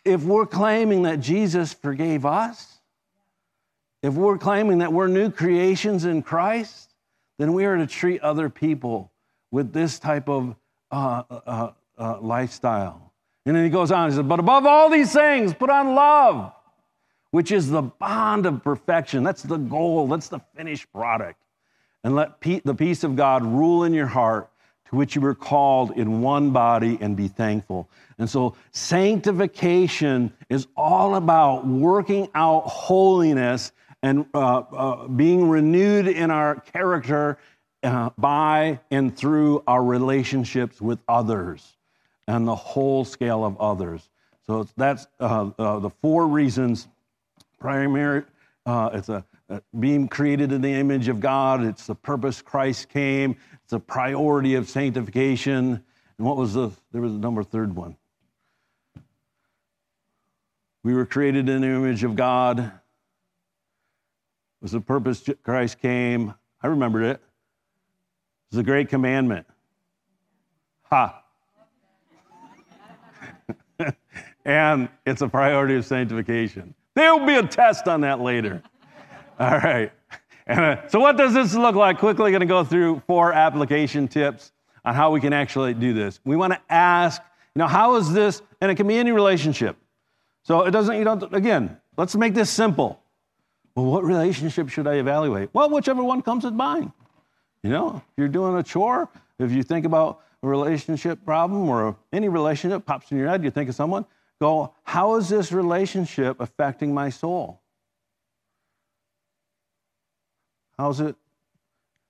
if 0.04 0.22
we're 0.22 0.46
claiming 0.46 1.02
that 1.02 1.18
Jesus 1.18 1.72
forgave 1.72 2.24
us. 2.24 2.69
If 4.02 4.14
we're 4.14 4.38
claiming 4.38 4.78
that 4.78 4.92
we're 4.92 5.08
new 5.08 5.30
creations 5.30 6.04
in 6.04 6.22
Christ, 6.22 6.94
then 7.38 7.52
we 7.52 7.64
are 7.64 7.76
to 7.76 7.86
treat 7.86 8.20
other 8.22 8.48
people 8.48 9.10
with 9.50 9.72
this 9.72 9.98
type 9.98 10.28
of 10.28 10.54
uh, 10.90 11.22
uh, 11.30 11.70
uh, 11.98 12.20
lifestyle. 12.20 13.12
And 13.46 13.56
then 13.56 13.64
he 13.64 13.70
goes 13.70 13.90
on, 13.90 14.10
he 14.10 14.16
says, 14.16 14.24
But 14.24 14.40
above 14.40 14.66
all 14.66 14.90
these 14.90 15.12
things, 15.12 15.52
put 15.54 15.70
on 15.70 15.94
love, 15.94 16.52
which 17.30 17.52
is 17.52 17.68
the 17.68 17.82
bond 17.82 18.46
of 18.46 18.62
perfection. 18.62 19.22
That's 19.22 19.42
the 19.42 19.56
goal, 19.56 20.08
that's 20.08 20.28
the 20.28 20.40
finished 20.54 20.90
product 20.92 21.40
and 22.04 22.14
let 22.14 22.40
the 22.40 22.74
peace 22.74 23.04
of 23.04 23.16
God 23.16 23.44
rule 23.44 23.84
in 23.84 23.92
your 23.92 24.06
heart, 24.06 24.50
to 24.88 24.96
which 24.96 25.14
you 25.14 25.20
were 25.20 25.34
called 25.34 25.92
in 25.92 26.22
one 26.22 26.50
body, 26.50 26.98
and 27.00 27.16
be 27.16 27.28
thankful. 27.28 27.88
And 28.18 28.28
so, 28.28 28.56
sanctification 28.72 30.32
is 30.48 30.66
all 30.76 31.14
about 31.14 31.66
working 31.66 32.28
out 32.34 32.62
holiness 32.62 33.72
and 34.02 34.26
uh, 34.34 34.58
uh, 34.58 35.08
being 35.08 35.48
renewed 35.48 36.08
in 36.08 36.30
our 36.30 36.56
character 36.56 37.38
uh, 37.82 38.10
by 38.18 38.80
and 38.90 39.16
through 39.16 39.62
our 39.66 39.82
relationships 39.82 40.80
with 40.80 40.98
others 41.08 41.76
and 42.26 42.46
the 42.46 42.54
whole 42.54 43.04
scale 43.04 43.44
of 43.44 43.60
others. 43.60 44.08
So 44.46 44.66
that's 44.76 45.06
uh, 45.18 45.50
uh, 45.58 45.78
the 45.78 45.90
four 45.90 46.26
reasons. 46.26 46.88
Primary, 47.58 48.24
uh, 48.64 48.90
it's 48.94 49.08
a, 49.08 49.24
a 49.48 49.60
being 49.78 50.08
created 50.08 50.50
in 50.52 50.62
the 50.62 50.72
image 50.72 51.08
of 51.08 51.20
God. 51.20 51.62
It's 51.62 51.86
the 51.86 51.94
purpose 51.94 52.40
Christ 52.40 52.88
came. 52.88 53.36
It's 53.64 53.72
a 53.72 53.80
priority 53.80 54.54
of 54.54 54.68
sanctification. 54.68 55.82
And 56.18 56.26
what 56.26 56.36
was 56.36 56.54
the? 56.54 56.70
There 56.92 57.02
was 57.02 57.12
a 57.12 57.18
number 57.18 57.42
third 57.42 57.76
one. 57.76 57.96
We 60.82 60.94
were 60.94 61.04
created 61.04 61.48
in 61.48 61.60
the 61.60 61.68
image 61.68 62.04
of 62.04 62.16
God. 62.16 62.72
Was 64.60 64.72
the 64.72 64.80
purpose 64.80 65.28
Christ 65.42 65.80
came. 65.80 66.34
I 66.62 66.66
remembered 66.66 67.04
it. 67.04 67.20
It's 68.50 68.58
a 68.58 68.62
great 68.62 68.88
commandment. 68.88 69.46
Ha. 70.90 71.22
and 74.44 74.88
it's 75.06 75.22
a 75.22 75.28
priority 75.28 75.76
of 75.76 75.86
sanctification. 75.86 76.74
There 76.94 77.14
will 77.14 77.26
be 77.26 77.36
a 77.36 77.46
test 77.46 77.88
on 77.88 78.00
that 78.02 78.20
later. 78.20 78.62
All 79.40 79.58
right. 79.58 79.92
Uh, 80.48 80.76
so, 80.88 80.98
what 80.98 81.16
does 81.16 81.32
this 81.32 81.54
look 81.54 81.76
like? 81.76 81.98
Quickly, 81.98 82.32
going 82.32 82.40
to 82.40 82.46
go 82.46 82.64
through 82.64 83.02
four 83.06 83.32
application 83.32 84.08
tips 84.08 84.52
on 84.84 84.94
how 84.94 85.12
we 85.12 85.20
can 85.20 85.32
actually 85.32 85.74
do 85.74 85.94
this. 85.94 86.18
We 86.24 86.36
want 86.36 86.52
to 86.52 86.60
ask, 86.68 87.22
you 87.54 87.60
know, 87.60 87.68
how 87.68 87.94
is 87.96 88.12
this, 88.12 88.42
and 88.60 88.70
it 88.70 88.74
can 88.74 88.88
be 88.88 88.98
any 88.98 89.12
relationship. 89.12 89.76
So, 90.42 90.62
it 90.62 90.72
doesn't, 90.72 90.96
you 90.96 91.04
don't, 91.04 91.32
again, 91.32 91.78
let's 91.96 92.16
make 92.16 92.34
this 92.34 92.50
simple. 92.50 93.00
Well, 93.80 93.90
what 93.90 94.04
relationship 94.04 94.68
should 94.68 94.86
I 94.86 94.96
evaluate? 94.96 95.48
Well, 95.54 95.70
whichever 95.70 96.04
one 96.04 96.20
comes 96.20 96.44
to 96.44 96.50
mind. 96.50 96.92
You 97.62 97.70
know, 97.70 97.96
if 97.96 98.02
you're 98.18 98.28
doing 98.28 98.54
a 98.56 98.62
chore, 98.62 99.08
if 99.38 99.52
you 99.52 99.62
think 99.62 99.86
about 99.86 100.20
a 100.42 100.48
relationship 100.48 101.24
problem 101.24 101.66
or 101.66 101.96
any 102.12 102.28
relationship 102.28 102.84
pops 102.84 103.10
in 103.10 103.16
your 103.16 103.28
head, 103.28 103.42
you 103.42 103.50
think 103.50 103.70
of 103.70 103.74
someone, 103.74 104.04
go, 104.38 104.74
how 104.82 105.16
is 105.16 105.30
this 105.30 105.50
relationship 105.50 106.40
affecting 106.40 106.92
my 106.92 107.08
soul? 107.08 107.62
How's 110.76 111.00
it? 111.00 111.16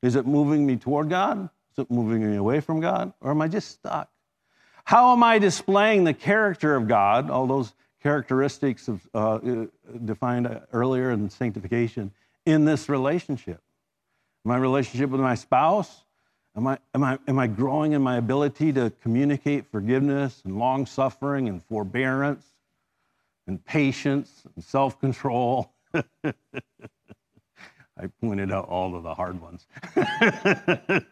Is 0.03 0.17
it 0.17 0.27
moving 0.27 0.67
me 0.67 0.75
toward 0.75 1.09
God? 1.09 1.51
Is 1.73 1.79
it 1.79 1.89
moving 1.89 2.29
me 2.29 2.37
away 2.37 2.59
from 2.59 2.81
God? 2.81 3.13
Or 3.21 3.31
am 3.31 3.41
I 3.43 3.47
just 3.47 3.71
stuck? 3.71 4.11
How 4.85 5.13
am 5.13 5.23
I 5.23 5.39
displaying 5.39 6.03
the 6.03 6.15
character 6.15 6.75
of 6.75 6.89
God, 6.89 7.31
all 7.31 7.47
those 7.47 7.73
characteristics 8.03 8.89
of, 8.89 9.07
uh, 9.15 9.35
uh 9.35 9.67
defined 10.05 10.61
earlier 10.73 11.11
in 11.11 11.29
sanctification, 11.31 12.13
in 12.47 12.65
this 12.65 12.89
relationship? 12.89 13.61
My 14.45 14.57
relationship 14.57 15.11
with 15.11 15.21
my 15.21 15.35
spouse? 15.35 16.05
Am 16.57 16.67
I, 16.67 16.79
am, 16.95 17.05
I, 17.05 17.19
am 17.29 17.39
I 17.39 17.47
growing 17.47 17.93
in 17.93 18.03
my 18.03 18.17
ability 18.17 18.73
to 18.73 18.91
communicate 19.03 19.71
forgiveness 19.71 20.43
and 20.45 20.59
long 20.59 20.85
suffering 20.87 21.49
and 21.49 21.63
forbearance 21.63 22.45
and 23.47 23.65
patience 23.65 24.43
and 24.55 24.65
self 24.65 25.01
control? 25.01 25.73
I 28.01 28.07
pointed 28.21 28.51
out 28.51 28.67
all 28.69 28.97
of 28.97 29.03
the 29.03 29.15
hard 29.15 29.41
ones. 29.41 29.67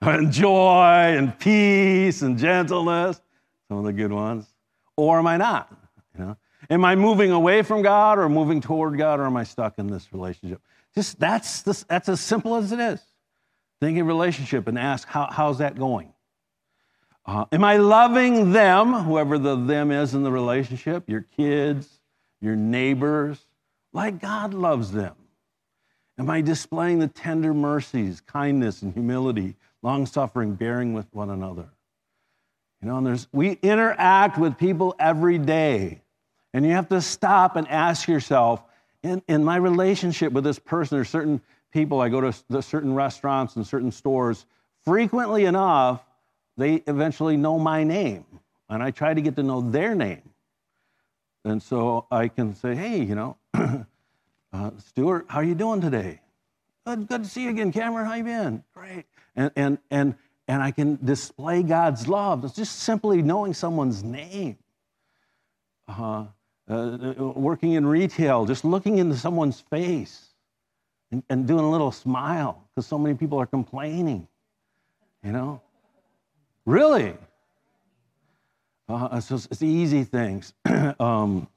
and 0.00 0.32
joy 0.32 1.14
and 1.16 1.38
peace 1.38 2.22
and 2.22 2.36
gentleness, 2.36 3.20
some 3.68 3.78
of 3.78 3.84
the 3.84 3.92
good 3.92 4.12
ones. 4.12 4.46
Or 4.96 5.18
am 5.18 5.26
I 5.28 5.36
not? 5.36 5.72
You 6.18 6.24
know? 6.24 6.36
Am 6.70 6.84
I 6.84 6.94
moving 6.94 7.32
away 7.32 7.62
from 7.62 7.82
God 7.82 8.18
or 8.18 8.28
moving 8.28 8.60
toward 8.60 8.96
God 8.96 9.20
or 9.20 9.26
am 9.26 9.36
I 9.36 9.44
stuck 9.44 9.78
in 9.78 9.88
this 9.88 10.12
relationship? 10.12 10.60
Just 10.94 11.18
that's, 11.18 11.62
that's 11.62 12.08
as 12.08 12.20
simple 12.20 12.56
as 12.56 12.72
it 12.72 12.78
is. 12.78 13.00
Think 13.80 13.98
of 13.98 14.06
relationship 14.06 14.68
and 14.68 14.78
ask, 14.78 15.08
how, 15.08 15.28
how's 15.30 15.58
that 15.58 15.76
going? 15.76 16.12
Uh, 17.24 17.46
am 17.52 17.64
I 17.64 17.76
loving 17.76 18.52
them, 18.52 18.92
whoever 18.92 19.38
the 19.38 19.56
them 19.56 19.90
is 19.90 20.14
in 20.14 20.22
the 20.22 20.30
relationship, 20.30 21.08
your 21.08 21.22
kids, 21.36 21.88
your 22.40 22.56
neighbors, 22.56 23.44
like 23.92 24.20
God 24.20 24.54
loves 24.54 24.92
them? 24.92 25.14
Am 26.18 26.28
I 26.28 26.40
displaying 26.42 26.98
the 26.98 27.08
tender 27.08 27.54
mercies, 27.54 28.20
kindness, 28.20 28.82
and 28.82 28.92
humility, 28.92 29.56
long 29.82 30.06
suffering, 30.06 30.54
bearing 30.54 30.92
with 30.92 31.06
one 31.12 31.30
another? 31.30 31.68
You 32.82 32.88
know, 32.88 32.98
and 32.98 33.06
there's, 33.06 33.28
we 33.32 33.52
interact 33.62 34.38
with 34.38 34.58
people 34.58 34.94
every 34.98 35.38
day. 35.38 36.01
And 36.52 36.66
you 36.66 36.72
have 36.72 36.88
to 36.90 37.00
stop 37.00 37.56
and 37.56 37.66
ask 37.68 38.08
yourself, 38.08 38.62
in, 39.02 39.22
in 39.28 39.42
my 39.44 39.56
relationship 39.56 40.32
with 40.32 40.44
this 40.44 40.58
person, 40.58 40.96
there's 40.96 41.08
certain 41.08 41.40
people, 41.72 42.00
I 42.00 42.08
go 42.08 42.20
to 42.20 42.62
certain 42.62 42.94
restaurants 42.94 43.56
and 43.56 43.66
certain 43.66 43.90
stores, 43.90 44.46
frequently 44.84 45.44
enough, 45.44 46.04
they 46.56 46.82
eventually 46.86 47.36
know 47.36 47.58
my 47.58 47.84
name. 47.84 48.24
And 48.68 48.82
I 48.82 48.90
try 48.90 49.14
to 49.14 49.20
get 49.20 49.36
to 49.36 49.42
know 49.42 49.60
their 49.60 49.94
name. 49.94 50.22
And 51.44 51.62
so 51.62 52.06
I 52.10 52.28
can 52.28 52.54
say, 52.54 52.74
hey, 52.74 53.02
you 53.02 53.14
know, 53.14 53.36
uh, 54.52 54.70
Stuart, 54.78 55.26
how 55.28 55.38
are 55.38 55.44
you 55.44 55.54
doing 55.54 55.80
today? 55.80 56.20
Good, 56.86 57.08
good 57.08 57.24
to 57.24 57.28
see 57.28 57.44
you 57.44 57.50
again, 57.50 57.72
Cameron. 57.72 58.06
How 58.06 58.14
you 58.14 58.24
been? 58.24 58.64
Great. 58.74 59.04
And, 59.34 59.50
and, 59.56 59.78
and, 59.90 60.14
and 60.48 60.62
I 60.62 60.70
can 60.70 60.98
display 61.04 61.62
God's 61.62 62.08
love. 62.08 62.44
It's 62.44 62.54
just 62.54 62.80
simply 62.80 63.22
knowing 63.22 63.54
someone's 63.54 64.04
name. 64.04 64.58
Uh, 65.88 66.26
uh, 66.68 67.14
working 67.18 67.72
in 67.72 67.86
retail, 67.86 68.46
just 68.46 68.64
looking 68.64 68.98
into 68.98 69.16
someone's 69.16 69.60
face 69.60 70.28
and, 71.10 71.22
and 71.28 71.46
doing 71.46 71.64
a 71.64 71.70
little 71.70 71.92
smile 71.92 72.62
because 72.70 72.86
so 72.86 72.98
many 72.98 73.14
people 73.14 73.38
are 73.38 73.46
complaining, 73.46 74.26
you 75.24 75.32
know? 75.32 75.60
Really? 76.64 77.14
Uh, 78.88 79.20
so 79.20 79.36
it's, 79.36 79.48
it's 79.50 79.62
easy 79.62 80.04
things. 80.04 80.52
um, 81.00 81.48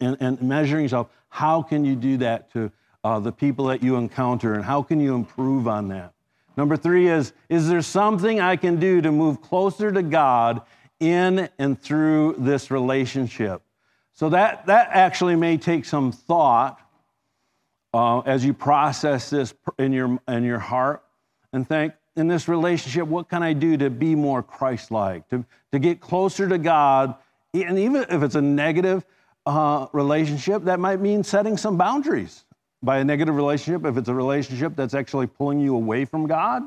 and, 0.00 0.16
and, 0.20 0.40
measuring 0.42 0.84
yourself, 0.84 1.08
how 1.28 1.62
can 1.62 1.84
you 1.84 1.96
do 1.96 2.16
that 2.18 2.52
to 2.52 2.70
uh, 3.04 3.18
the 3.18 3.32
people 3.32 3.66
that 3.66 3.82
you 3.82 3.96
encounter 3.96 4.54
and 4.54 4.64
how 4.64 4.82
can 4.82 5.00
you 5.00 5.14
improve 5.14 5.66
on 5.66 5.88
that? 5.88 6.12
Number 6.56 6.76
three 6.76 7.08
is, 7.08 7.32
is 7.48 7.68
there 7.68 7.82
something 7.82 8.40
I 8.40 8.56
can 8.56 8.80
do 8.80 9.00
to 9.00 9.12
move 9.12 9.40
closer 9.40 9.92
to 9.92 10.02
God 10.02 10.62
in 11.00 11.48
and 11.58 11.80
through 11.80 12.36
this 12.38 12.70
relationship? 12.70 13.62
So 14.18 14.30
that, 14.30 14.66
that 14.66 14.88
actually 14.90 15.36
may 15.36 15.58
take 15.58 15.84
some 15.84 16.10
thought 16.10 16.80
uh, 17.94 18.18
as 18.22 18.44
you 18.44 18.52
process 18.52 19.30
this 19.30 19.54
in 19.78 19.92
your, 19.92 20.18
in 20.26 20.42
your 20.42 20.58
heart 20.58 21.04
and 21.52 21.66
think, 21.66 21.92
in 22.16 22.26
this 22.26 22.48
relationship, 22.48 23.06
what 23.06 23.28
can 23.28 23.44
I 23.44 23.52
do 23.52 23.76
to 23.76 23.90
be 23.90 24.16
more 24.16 24.42
Christ 24.42 24.90
like, 24.90 25.28
to, 25.28 25.44
to 25.70 25.78
get 25.78 26.00
closer 26.00 26.48
to 26.48 26.58
God? 26.58 27.14
And 27.54 27.78
even 27.78 28.06
if 28.10 28.24
it's 28.24 28.34
a 28.34 28.42
negative 28.42 29.04
uh, 29.46 29.86
relationship, 29.92 30.64
that 30.64 30.80
might 30.80 30.98
mean 30.98 31.22
setting 31.22 31.56
some 31.56 31.76
boundaries. 31.76 32.44
By 32.82 32.98
a 32.98 33.04
negative 33.04 33.36
relationship, 33.36 33.86
if 33.86 33.96
it's 33.96 34.08
a 34.08 34.14
relationship 34.14 34.74
that's 34.74 34.94
actually 34.94 35.28
pulling 35.28 35.60
you 35.60 35.76
away 35.76 36.04
from 36.04 36.26
God 36.26 36.64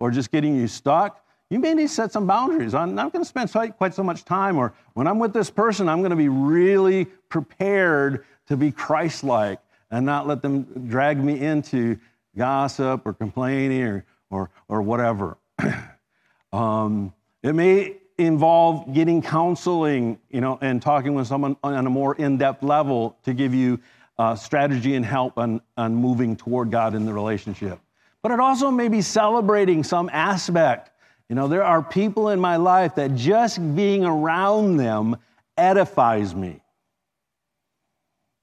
or 0.00 0.10
just 0.10 0.32
getting 0.32 0.56
you 0.56 0.66
stuck, 0.66 1.24
you 1.52 1.58
may 1.58 1.74
need 1.74 1.88
to 1.88 1.88
set 1.88 2.10
some 2.10 2.26
boundaries. 2.26 2.72
I'm 2.72 2.94
not 2.94 3.12
going 3.12 3.22
to 3.22 3.28
spend 3.28 3.52
quite 3.76 3.92
so 3.92 4.02
much 4.02 4.24
time, 4.24 4.56
or 4.56 4.72
when 4.94 5.06
I'm 5.06 5.18
with 5.18 5.34
this 5.34 5.50
person, 5.50 5.86
I'm 5.86 5.98
going 5.98 6.10
to 6.10 6.16
be 6.16 6.30
really 6.30 7.04
prepared 7.28 8.24
to 8.46 8.56
be 8.56 8.72
Christ 8.72 9.22
like 9.22 9.60
and 9.90 10.06
not 10.06 10.26
let 10.26 10.40
them 10.40 10.62
drag 10.88 11.22
me 11.22 11.38
into 11.38 11.98
gossip 12.38 13.02
or 13.04 13.12
complaining 13.12 13.82
or, 13.82 14.04
or, 14.30 14.50
or 14.68 14.80
whatever. 14.80 15.36
um, 16.54 17.12
it 17.42 17.54
may 17.54 17.96
involve 18.16 18.94
getting 18.94 19.20
counseling, 19.20 20.18
you 20.30 20.40
know, 20.40 20.58
and 20.62 20.80
talking 20.80 21.12
with 21.12 21.26
someone 21.26 21.54
on 21.62 21.86
a 21.86 21.90
more 21.90 22.14
in-depth 22.14 22.62
level 22.62 23.18
to 23.24 23.34
give 23.34 23.52
you 23.52 23.78
uh, 24.18 24.34
strategy 24.34 24.94
and 24.94 25.04
help 25.04 25.36
on, 25.36 25.60
on 25.76 25.94
moving 25.94 26.34
toward 26.34 26.70
God 26.70 26.94
in 26.94 27.04
the 27.04 27.12
relationship. 27.12 27.78
But 28.22 28.32
it 28.32 28.40
also 28.40 28.70
may 28.70 28.88
be 28.88 29.02
celebrating 29.02 29.84
some 29.84 30.08
aspect 30.14 30.91
you 31.32 31.36
know, 31.36 31.48
there 31.48 31.64
are 31.64 31.82
people 31.82 32.28
in 32.28 32.38
my 32.38 32.56
life 32.56 32.96
that 32.96 33.14
just 33.14 33.56
being 33.74 34.04
around 34.04 34.76
them 34.76 35.16
edifies 35.56 36.34
me. 36.34 36.60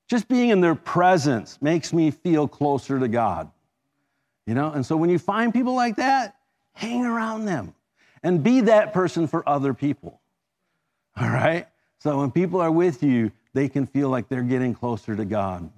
Just 0.09 0.27
being 0.27 0.49
in 0.49 0.59
their 0.59 0.73
presence 0.73 1.61
makes 1.61 1.93
me 1.93 2.09
feel 2.09 2.47
closer 2.47 2.99
to 2.99 3.07
God. 3.07 3.51
You 4.47 4.55
know, 4.55 4.71
and 4.71 4.83
so 4.83 4.97
when 4.97 5.11
you 5.11 5.19
find 5.19 5.53
people 5.53 5.75
like 5.75 5.97
that, 5.97 6.37
hang 6.73 7.05
around 7.05 7.45
them 7.45 7.75
and 8.23 8.41
be 8.41 8.61
that 8.61 8.91
person 8.91 9.27
for 9.27 9.47
other 9.47 9.75
people. 9.75 10.19
All 11.15 11.29
right? 11.29 11.67
So 11.99 12.17
when 12.17 12.31
people 12.31 12.59
are 12.59 12.71
with 12.71 13.03
you, 13.03 13.31
they 13.53 13.69
can 13.69 13.85
feel 13.85 14.09
like 14.09 14.29
they're 14.29 14.41
getting 14.41 14.73
closer 14.73 15.15
to 15.15 15.25
God. 15.25 15.69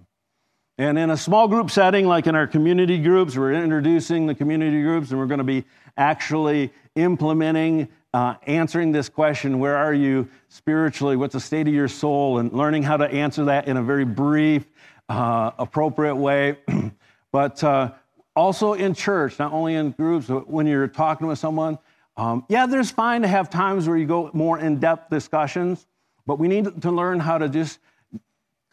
And 0.77 0.97
in 0.97 1.09
a 1.09 1.17
small 1.17 1.49
group 1.49 1.69
setting, 1.69 2.07
like 2.07 2.25
in 2.25 2.35
our 2.35 2.47
community 2.47 2.97
groups, 2.97 3.35
we're 3.35 3.51
introducing 3.51 4.27
the 4.27 4.33
community 4.33 4.81
groups 4.81 5.11
and 5.11 5.19
we're 5.19 5.27
going 5.27 5.39
to 5.39 5.43
be 5.43 5.65
actually 5.97 6.71
implementing, 6.95 7.89
uh, 8.13 8.35
answering 8.47 8.91
this 8.91 9.09
question 9.09 9.59
where 9.59 9.77
are 9.77 9.93
you 9.93 10.27
spiritually? 10.49 11.15
What's 11.15 11.33
the 11.33 11.39
state 11.39 11.67
of 11.67 11.73
your 11.73 11.87
soul? 11.87 12.39
And 12.39 12.51
learning 12.51 12.83
how 12.83 12.97
to 12.97 13.05
answer 13.05 13.45
that 13.45 13.67
in 13.67 13.77
a 13.77 13.83
very 13.83 14.05
brief, 14.05 14.65
uh, 15.09 15.51
appropriate 15.57 16.15
way. 16.15 16.57
but 17.31 17.63
uh, 17.63 17.91
also 18.35 18.73
in 18.73 18.93
church, 18.93 19.39
not 19.39 19.53
only 19.53 19.75
in 19.75 19.91
groups, 19.91 20.27
but 20.27 20.49
when 20.49 20.67
you're 20.67 20.87
talking 20.87 21.27
with 21.27 21.39
someone, 21.39 21.77
um, 22.17 22.45
yeah, 22.49 22.65
there's 22.65 22.91
fine 22.91 23.21
to 23.21 23.27
have 23.27 23.49
times 23.49 23.87
where 23.87 23.97
you 23.97 24.05
go 24.05 24.29
more 24.33 24.59
in 24.59 24.79
depth 24.79 25.09
discussions, 25.09 25.87
but 26.25 26.39
we 26.39 26.47
need 26.47 26.81
to 26.81 26.91
learn 26.91 27.19
how 27.19 27.37
to 27.37 27.47
just 27.49 27.79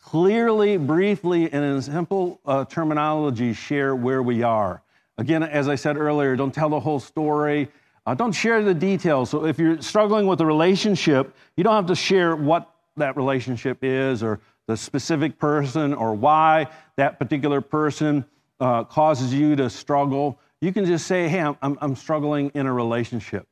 clearly, 0.02 0.76
briefly, 0.76 1.52
and 1.52 1.64
in 1.64 1.82
simple 1.82 2.40
uh, 2.44 2.64
terminology 2.64 3.52
share 3.52 3.94
where 3.94 4.22
we 4.22 4.42
are. 4.42 4.82
Again, 5.18 5.42
as 5.42 5.68
I 5.68 5.74
said 5.74 5.96
earlier, 5.96 6.36
don't 6.36 6.54
tell 6.54 6.68
the 6.68 6.80
whole 6.80 7.00
story. 7.00 7.68
Uh, 8.08 8.14
don't 8.14 8.32
share 8.32 8.64
the 8.64 8.72
details. 8.72 9.28
So 9.28 9.44
if 9.44 9.58
you're 9.58 9.82
struggling 9.82 10.26
with 10.26 10.40
a 10.40 10.46
relationship, 10.46 11.36
you 11.58 11.64
don't 11.64 11.74
have 11.74 11.88
to 11.88 11.94
share 11.94 12.34
what 12.34 12.74
that 12.96 13.18
relationship 13.18 13.84
is 13.84 14.22
or 14.22 14.40
the 14.66 14.78
specific 14.78 15.38
person 15.38 15.92
or 15.92 16.14
why 16.14 16.68
that 16.96 17.18
particular 17.18 17.60
person 17.60 18.24
uh, 18.60 18.84
causes 18.84 19.34
you 19.34 19.56
to 19.56 19.68
struggle. 19.68 20.40
You 20.62 20.72
can 20.72 20.86
just 20.86 21.06
say, 21.06 21.28
hey, 21.28 21.42
I'm, 21.42 21.76
I'm 21.82 21.94
struggling 21.94 22.50
in 22.54 22.64
a 22.64 22.72
relationship. 22.72 23.46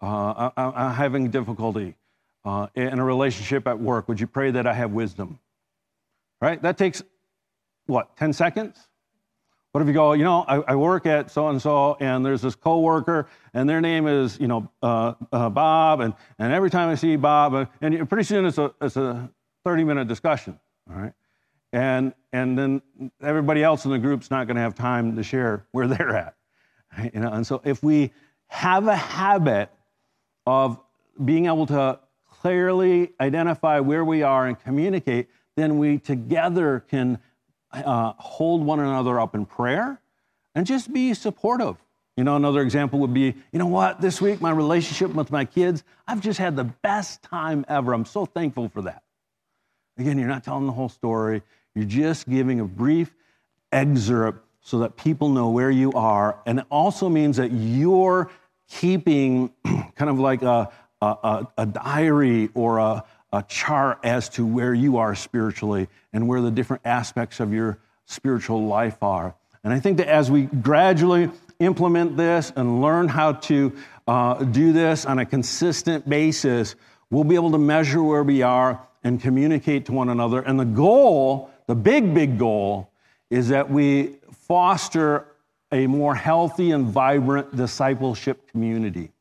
Uh, 0.00 0.48
I, 0.56 0.86
am 0.86 0.94
having 0.94 1.28
difficulty 1.28 1.94
uh, 2.46 2.68
in 2.74 2.98
a 2.98 3.04
relationship 3.04 3.68
at 3.68 3.78
work. 3.78 4.08
Would 4.08 4.18
you 4.18 4.26
pray 4.26 4.50
that 4.50 4.66
I 4.66 4.72
have 4.72 4.92
wisdom? 4.92 5.38
Right? 6.40 6.62
That 6.62 6.78
takes, 6.78 7.02
what, 7.84 8.16
10 8.16 8.32
seconds? 8.32 8.78
What 9.72 9.82
if 9.82 9.86
you 9.86 9.94
go, 9.94 10.14
you 10.14 10.24
know, 10.24 10.44
I, 10.48 10.56
I 10.72 10.74
work 10.74 11.06
at 11.06 11.30
so 11.30 11.48
and 11.48 11.62
so, 11.62 11.96
and 12.00 12.26
there's 12.26 12.42
this 12.42 12.56
coworker, 12.56 13.28
and 13.54 13.68
their 13.68 13.80
name 13.80 14.08
is, 14.08 14.38
you 14.40 14.48
know, 14.48 14.68
uh, 14.82 15.14
uh, 15.30 15.48
Bob, 15.48 16.00
and, 16.00 16.14
and 16.40 16.52
every 16.52 16.70
time 16.70 16.88
I 16.88 16.96
see 16.96 17.14
Bob, 17.14 17.54
uh, 17.54 17.66
and 17.80 18.08
pretty 18.08 18.24
soon 18.24 18.46
it's 18.46 18.58
a, 18.58 18.72
it's 18.80 18.96
a 18.96 19.30
30 19.64 19.84
minute 19.84 20.08
discussion, 20.08 20.58
all 20.90 20.96
right? 21.00 21.12
And, 21.72 22.14
and 22.32 22.58
then 22.58 22.82
everybody 23.22 23.62
else 23.62 23.84
in 23.84 23.92
the 23.92 23.98
group's 23.98 24.28
not 24.28 24.48
going 24.48 24.56
to 24.56 24.62
have 24.62 24.74
time 24.74 25.14
to 25.14 25.22
share 25.22 25.64
where 25.70 25.86
they're 25.86 26.16
at. 26.16 26.34
You 27.14 27.20
know? 27.20 27.32
And 27.32 27.46
so 27.46 27.60
if 27.64 27.84
we 27.84 28.12
have 28.48 28.88
a 28.88 28.96
habit 28.96 29.70
of 30.46 30.80
being 31.24 31.46
able 31.46 31.66
to 31.66 32.00
clearly 32.28 33.12
identify 33.20 33.78
where 33.78 34.04
we 34.04 34.22
are 34.22 34.46
and 34.46 34.58
communicate, 34.58 35.28
then 35.56 35.78
we 35.78 35.98
together 35.98 36.84
can 36.88 37.20
uh, 37.72 38.12
hold 38.18 38.64
one 38.64 38.80
another 38.80 39.20
up 39.20 39.34
in 39.34 39.46
prayer 39.46 40.00
and 40.54 40.66
just 40.66 40.92
be 40.92 41.14
supportive. 41.14 41.76
You 42.16 42.24
know, 42.24 42.36
another 42.36 42.60
example 42.60 42.98
would 43.00 43.14
be, 43.14 43.34
you 43.52 43.58
know 43.58 43.66
what, 43.66 44.00
this 44.00 44.20
week, 44.20 44.40
my 44.40 44.50
relationship 44.50 45.14
with 45.14 45.30
my 45.30 45.44
kids, 45.44 45.84
I've 46.06 46.20
just 46.20 46.38
had 46.38 46.56
the 46.56 46.64
best 46.64 47.22
time 47.22 47.64
ever. 47.68 47.94
I'm 47.94 48.04
so 48.04 48.26
thankful 48.26 48.68
for 48.68 48.82
that. 48.82 49.02
Again, 49.96 50.18
you're 50.18 50.28
not 50.28 50.44
telling 50.44 50.66
the 50.66 50.72
whole 50.72 50.88
story, 50.88 51.42
you're 51.74 51.84
just 51.84 52.28
giving 52.28 52.60
a 52.60 52.64
brief 52.64 53.14
excerpt 53.72 54.44
so 54.60 54.80
that 54.80 54.96
people 54.96 55.28
know 55.28 55.50
where 55.50 55.70
you 55.70 55.92
are. 55.92 56.38
And 56.46 56.58
it 56.58 56.66
also 56.70 57.08
means 57.08 57.36
that 57.36 57.52
you're 57.52 58.30
keeping 58.68 59.52
kind 59.64 60.10
of 60.10 60.18
like 60.18 60.42
a, 60.42 60.70
a, 61.00 61.46
a 61.56 61.66
diary 61.66 62.50
or 62.54 62.78
a, 62.78 63.04
a 63.32 63.42
chart 63.42 63.98
as 64.02 64.28
to 64.30 64.44
where 64.44 64.74
you 64.74 64.98
are 64.98 65.14
spiritually 65.14 65.88
and 66.12 66.26
where 66.26 66.40
the 66.40 66.50
different 66.50 66.82
aspects 66.84 67.40
of 67.40 67.52
your 67.52 67.78
spiritual 68.06 68.66
life 68.66 69.02
are. 69.02 69.34
And 69.62 69.72
I 69.72 69.80
think 69.80 69.98
that 69.98 70.08
as 70.08 70.30
we 70.30 70.42
gradually 70.46 71.30
implement 71.58 72.16
this 72.16 72.52
and 72.56 72.80
learn 72.80 73.08
how 73.08 73.32
to 73.32 73.72
uh, 74.08 74.42
do 74.44 74.72
this 74.72 75.06
on 75.06 75.18
a 75.18 75.26
consistent 75.26 76.08
basis, 76.08 76.74
we'll 77.10 77.24
be 77.24 77.34
able 77.34 77.52
to 77.52 77.58
measure 77.58 78.02
where 78.02 78.24
we 78.24 78.42
are 78.42 78.80
and 79.04 79.20
communicate 79.20 79.86
to 79.86 79.92
one 79.92 80.08
another. 80.08 80.40
And 80.40 80.58
the 80.58 80.64
goal, 80.64 81.50
the 81.66 81.74
big, 81.74 82.12
big 82.14 82.38
goal, 82.38 82.90
is 83.28 83.48
that 83.48 83.70
we 83.70 84.16
foster 84.32 85.26
a 85.70 85.86
more 85.86 86.14
healthy 86.14 86.72
and 86.72 86.86
vibrant 86.86 87.54
discipleship 87.54 88.50
community. 88.50 89.12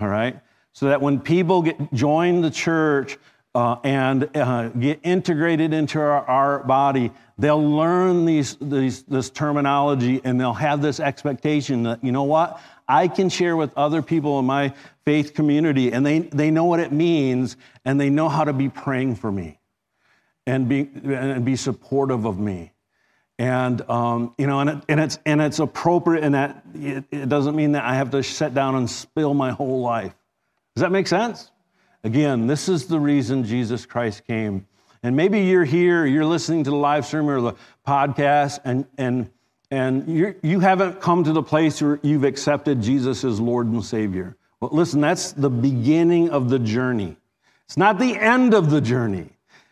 All 0.00 0.08
right? 0.08 0.40
So 0.74 0.88
that 0.88 1.00
when 1.00 1.20
people 1.20 1.62
get 1.62 1.92
join 1.94 2.40
the 2.40 2.50
church 2.50 3.16
uh, 3.54 3.76
and 3.84 4.36
uh, 4.36 4.68
get 4.70 5.00
integrated 5.04 5.72
into 5.72 6.00
our, 6.00 6.26
our, 6.26 6.64
body, 6.64 7.12
they'll 7.38 7.62
learn 7.62 8.24
these, 8.24 8.56
these, 8.60 9.04
this 9.04 9.30
terminology 9.30 10.20
and 10.24 10.40
they'll 10.40 10.52
have 10.52 10.82
this 10.82 10.98
expectation 10.98 11.84
that, 11.84 12.02
you 12.02 12.10
know 12.10 12.24
what? 12.24 12.60
I 12.88 13.06
can 13.06 13.28
share 13.28 13.56
with 13.56 13.72
other 13.78 14.02
people 14.02 14.40
in 14.40 14.44
my 14.44 14.74
faith 15.04 15.34
community 15.34 15.92
and 15.92 16.04
they, 16.04 16.18
they 16.18 16.50
know 16.50 16.64
what 16.64 16.80
it 16.80 16.90
means 16.90 17.56
and 17.84 18.00
they 18.00 18.10
know 18.10 18.28
how 18.28 18.42
to 18.42 18.52
be 18.52 18.68
praying 18.68 19.14
for 19.14 19.30
me 19.30 19.60
and 20.46 20.68
be, 20.68 20.90
and 21.04 21.44
be 21.44 21.54
supportive 21.54 22.24
of 22.24 22.38
me. 22.38 22.72
And, 23.38 23.80
um, 23.88 24.34
you 24.36 24.48
know, 24.48 24.60
and, 24.60 24.70
it, 24.70 24.78
and, 24.88 25.00
it's, 25.00 25.18
and 25.24 25.40
it's 25.40 25.60
appropriate 25.60 26.24
in 26.24 26.32
that 26.32 26.64
it, 26.74 27.04
it 27.12 27.28
doesn't 27.28 27.54
mean 27.54 27.72
that 27.72 27.84
I 27.84 27.94
have 27.94 28.10
to 28.10 28.22
sit 28.24 28.54
down 28.54 28.74
and 28.74 28.90
spill 28.90 29.34
my 29.34 29.52
whole 29.52 29.80
life. 29.80 30.14
Does 30.74 30.82
that 30.82 30.92
make 30.92 31.06
sense? 31.06 31.52
Again, 32.02 32.48
this 32.48 32.68
is 32.68 32.86
the 32.86 32.98
reason 32.98 33.44
Jesus 33.44 33.86
Christ 33.86 34.26
came. 34.26 34.66
And 35.04 35.14
maybe 35.14 35.42
you're 35.42 35.64
here, 35.64 36.04
you're 36.04 36.24
listening 36.24 36.64
to 36.64 36.70
the 36.70 36.76
live 36.76 37.06
stream 37.06 37.28
or 37.28 37.40
the 37.40 37.52
podcast, 37.86 38.58
and, 38.64 38.86
and, 38.98 39.30
and 39.70 40.08
you're, 40.08 40.34
you 40.42 40.60
haven't 40.60 41.00
come 41.00 41.24
to 41.24 41.32
the 41.32 41.42
place 41.42 41.80
where 41.80 42.00
you've 42.02 42.24
accepted 42.24 42.82
Jesus 42.82 43.22
as 43.22 43.38
Lord 43.38 43.66
and 43.68 43.84
Savior. 43.84 44.36
Well, 44.60 44.70
listen, 44.72 45.00
that's 45.00 45.32
the 45.32 45.50
beginning 45.50 46.30
of 46.30 46.48
the 46.48 46.58
journey. 46.58 47.16
It's 47.66 47.76
not 47.76 47.98
the 47.98 48.16
end 48.16 48.52
of 48.54 48.70
the 48.70 48.80
journey. 48.80 49.30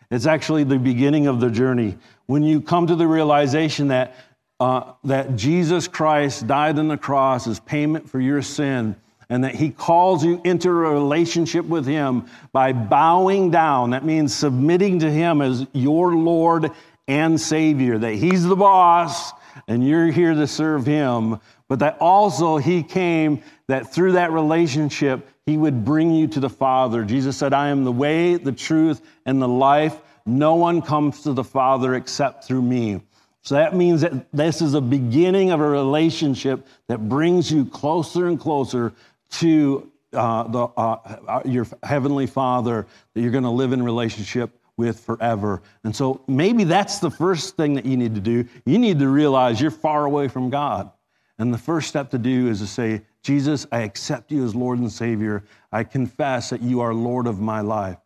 It's 0.09 0.25
actually 0.25 0.63
the 0.63 0.77
beginning 0.79 1.27
of 1.27 1.39
the 1.39 1.49
journey. 1.49 1.97
When 2.27 2.43
you 2.43 2.61
come 2.61 2.87
to 2.87 2.95
the 2.95 3.07
realization 3.07 3.89
that, 3.89 4.15
uh, 4.59 4.93
that 5.03 5.35
Jesus 5.35 5.87
Christ 5.87 6.47
died 6.47 6.79
on 6.79 6.87
the 6.87 6.97
cross 6.97 7.47
as 7.47 7.59
payment 7.59 8.09
for 8.09 8.21
your 8.21 8.41
sin, 8.41 8.95
and 9.33 9.43
that 9.43 9.55
He 9.55 9.71
calls 9.71 10.23
you 10.23 10.39
into 10.43 10.69
a 10.69 10.73
relationship 10.73 11.65
with 11.65 11.87
Him 11.87 12.27
by 12.51 12.71
bowing 12.71 13.49
down. 13.49 13.89
That 13.89 14.05
means 14.05 14.31
submitting 14.31 14.99
to 14.99 15.09
Him 15.09 15.41
as 15.41 15.65
your 15.73 16.13
Lord 16.13 16.69
and 17.07 17.41
Savior, 17.41 17.97
that 17.97 18.13
He's 18.13 18.43
the 18.43 18.55
boss 18.55 19.31
and 19.67 19.85
you're 19.87 20.11
here 20.11 20.35
to 20.35 20.45
serve 20.45 20.85
Him, 20.85 21.39
but 21.67 21.79
that 21.79 21.97
also 21.99 22.57
He 22.57 22.83
came 22.83 23.41
that 23.65 23.91
through 23.91 24.11
that 24.11 24.31
relationship, 24.31 25.27
He 25.47 25.57
would 25.57 25.83
bring 25.83 26.11
you 26.11 26.27
to 26.27 26.39
the 26.39 26.47
Father. 26.47 27.03
Jesus 27.03 27.35
said, 27.35 27.53
I 27.53 27.69
am 27.69 27.85
the 27.85 27.91
way, 27.91 28.35
the 28.35 28.51
truth, 28.51 29.01
and 29.25 29.41
the 29.41 29.47
life. 29.47 29.99
No 30.27 30.53
one 30.53 30.79
comes 30.79 31.23
to 31.23 31.33
the 31.33 31.43
Father 31.43 31.95
except 31.95 32.43
through 32.43 32.61
me. 32.61 33.01
So 33.41 33.55
that 33.55 33.75
means 33.75 34.01
that 34.01 34.31
this 34.31 34.61
is 34.61 34.73
a 34.73 34.79
beginning 34.79 35.51
of 35.51 35.59
a 35.59 35.67
relationship 35.67 36.65
that 36.87 37.09
brings 37.09 37.51
you 37.51 37.65
closer 37.65 38.27
and 38.27 38.39
closer 38.39 38.93
to 39.33 39.91
uh, 40.13 40.43
the, 40.43 40.59
uh, 40.59 41.17
uh 41.27 41.41
your 41.45 41.67
heavenly 41.83 42.27
Father 42.27 42.87
that 43.13 43.21
you're 43.21 43.31
going 43.31 43.43
to 43.43 43.49
live 43.49 43.73
in 43.73 43.83
relationship 43.83 44.59
with 44.77 44.99
forever. 44.99 45.61
And 45.83 45.95
so 45.95 46.23
maybe 46.27 46.63
that's 46.63 46.99
the 46.99 47.11
first 47.11 47.55
thing 47.55 47.75
that 47.75 47.85
you 47.85 47.97
need 47.97 48.15
to 48.15 48.21
do. 48.21 48.45
You 48.65 48.79
need 48.79 48.99
to 48.99 49.07
realize 49.07 49.61
you're 49.61 49.71
far 49.71 50.05
away 50.05 50.27
from 50.27 50.49
God. 50.49 50.91
And 51.39 51.53
the 51.53 51.57
first 51.57 51.87
step 51.87 52.11
to 52.11 52.17
do 52.17 52.47
is 52.47 52.59
to 52.59 52.67
say, 52.67 53.01
Jesus, 53.21 53.65
I 53.71 53.81
accept 53.81 54.31
you 54.31 54.43
as 54.43 54.55
Lord 54.55 54.79
and 54.79 54.91
Savior. 54.91 55.43
I 55.71 55.83
confess 55.83 56.49
that 56.49 56.61
you 56.61 56.81
are 56.81 56.93
Lord 56.93 57.27
of 57.27 57.39
my 57.39 57.61
life. 57.61 57.97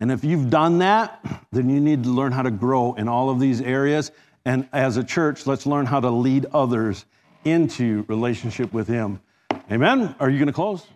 And 0.00 0.12
if 0.12 0.24
you've 0.24 0.50
done 0.50 0.78
that, 0.78 1.24
then 1.52 1.70
you 1.70 1.80
need 1.80 2.04
to 2.04 2.10
learn 2.10 2.32
how 2.32 2.42
to 2.42 2.50
grow 2.50 2.94
in 2.94 3.08
all 3.08 3.30
of 3.30 3.40
these 3.40 3.60
areas. 3.60 4.12
And 4.44 4.68
as 4.72 4.96
a 4.96 5.04
church, 5.04 5.46
let's 5.46 5.66
learn 5.66 5.86
how 5.86 6.00
to 6.00 6.10
lead 6.10 6.46
others 6.52 7.06
into 7.44 8.04
relationship 8.08 8.72
with 8.72 8.86
Him. 8.88 9.20
Amen? 9.70 10.14
Are 10.20 10.30
you 10.30 10.38
going 10.38 10.46
to 10.46 10.52
close? 10.52 10.86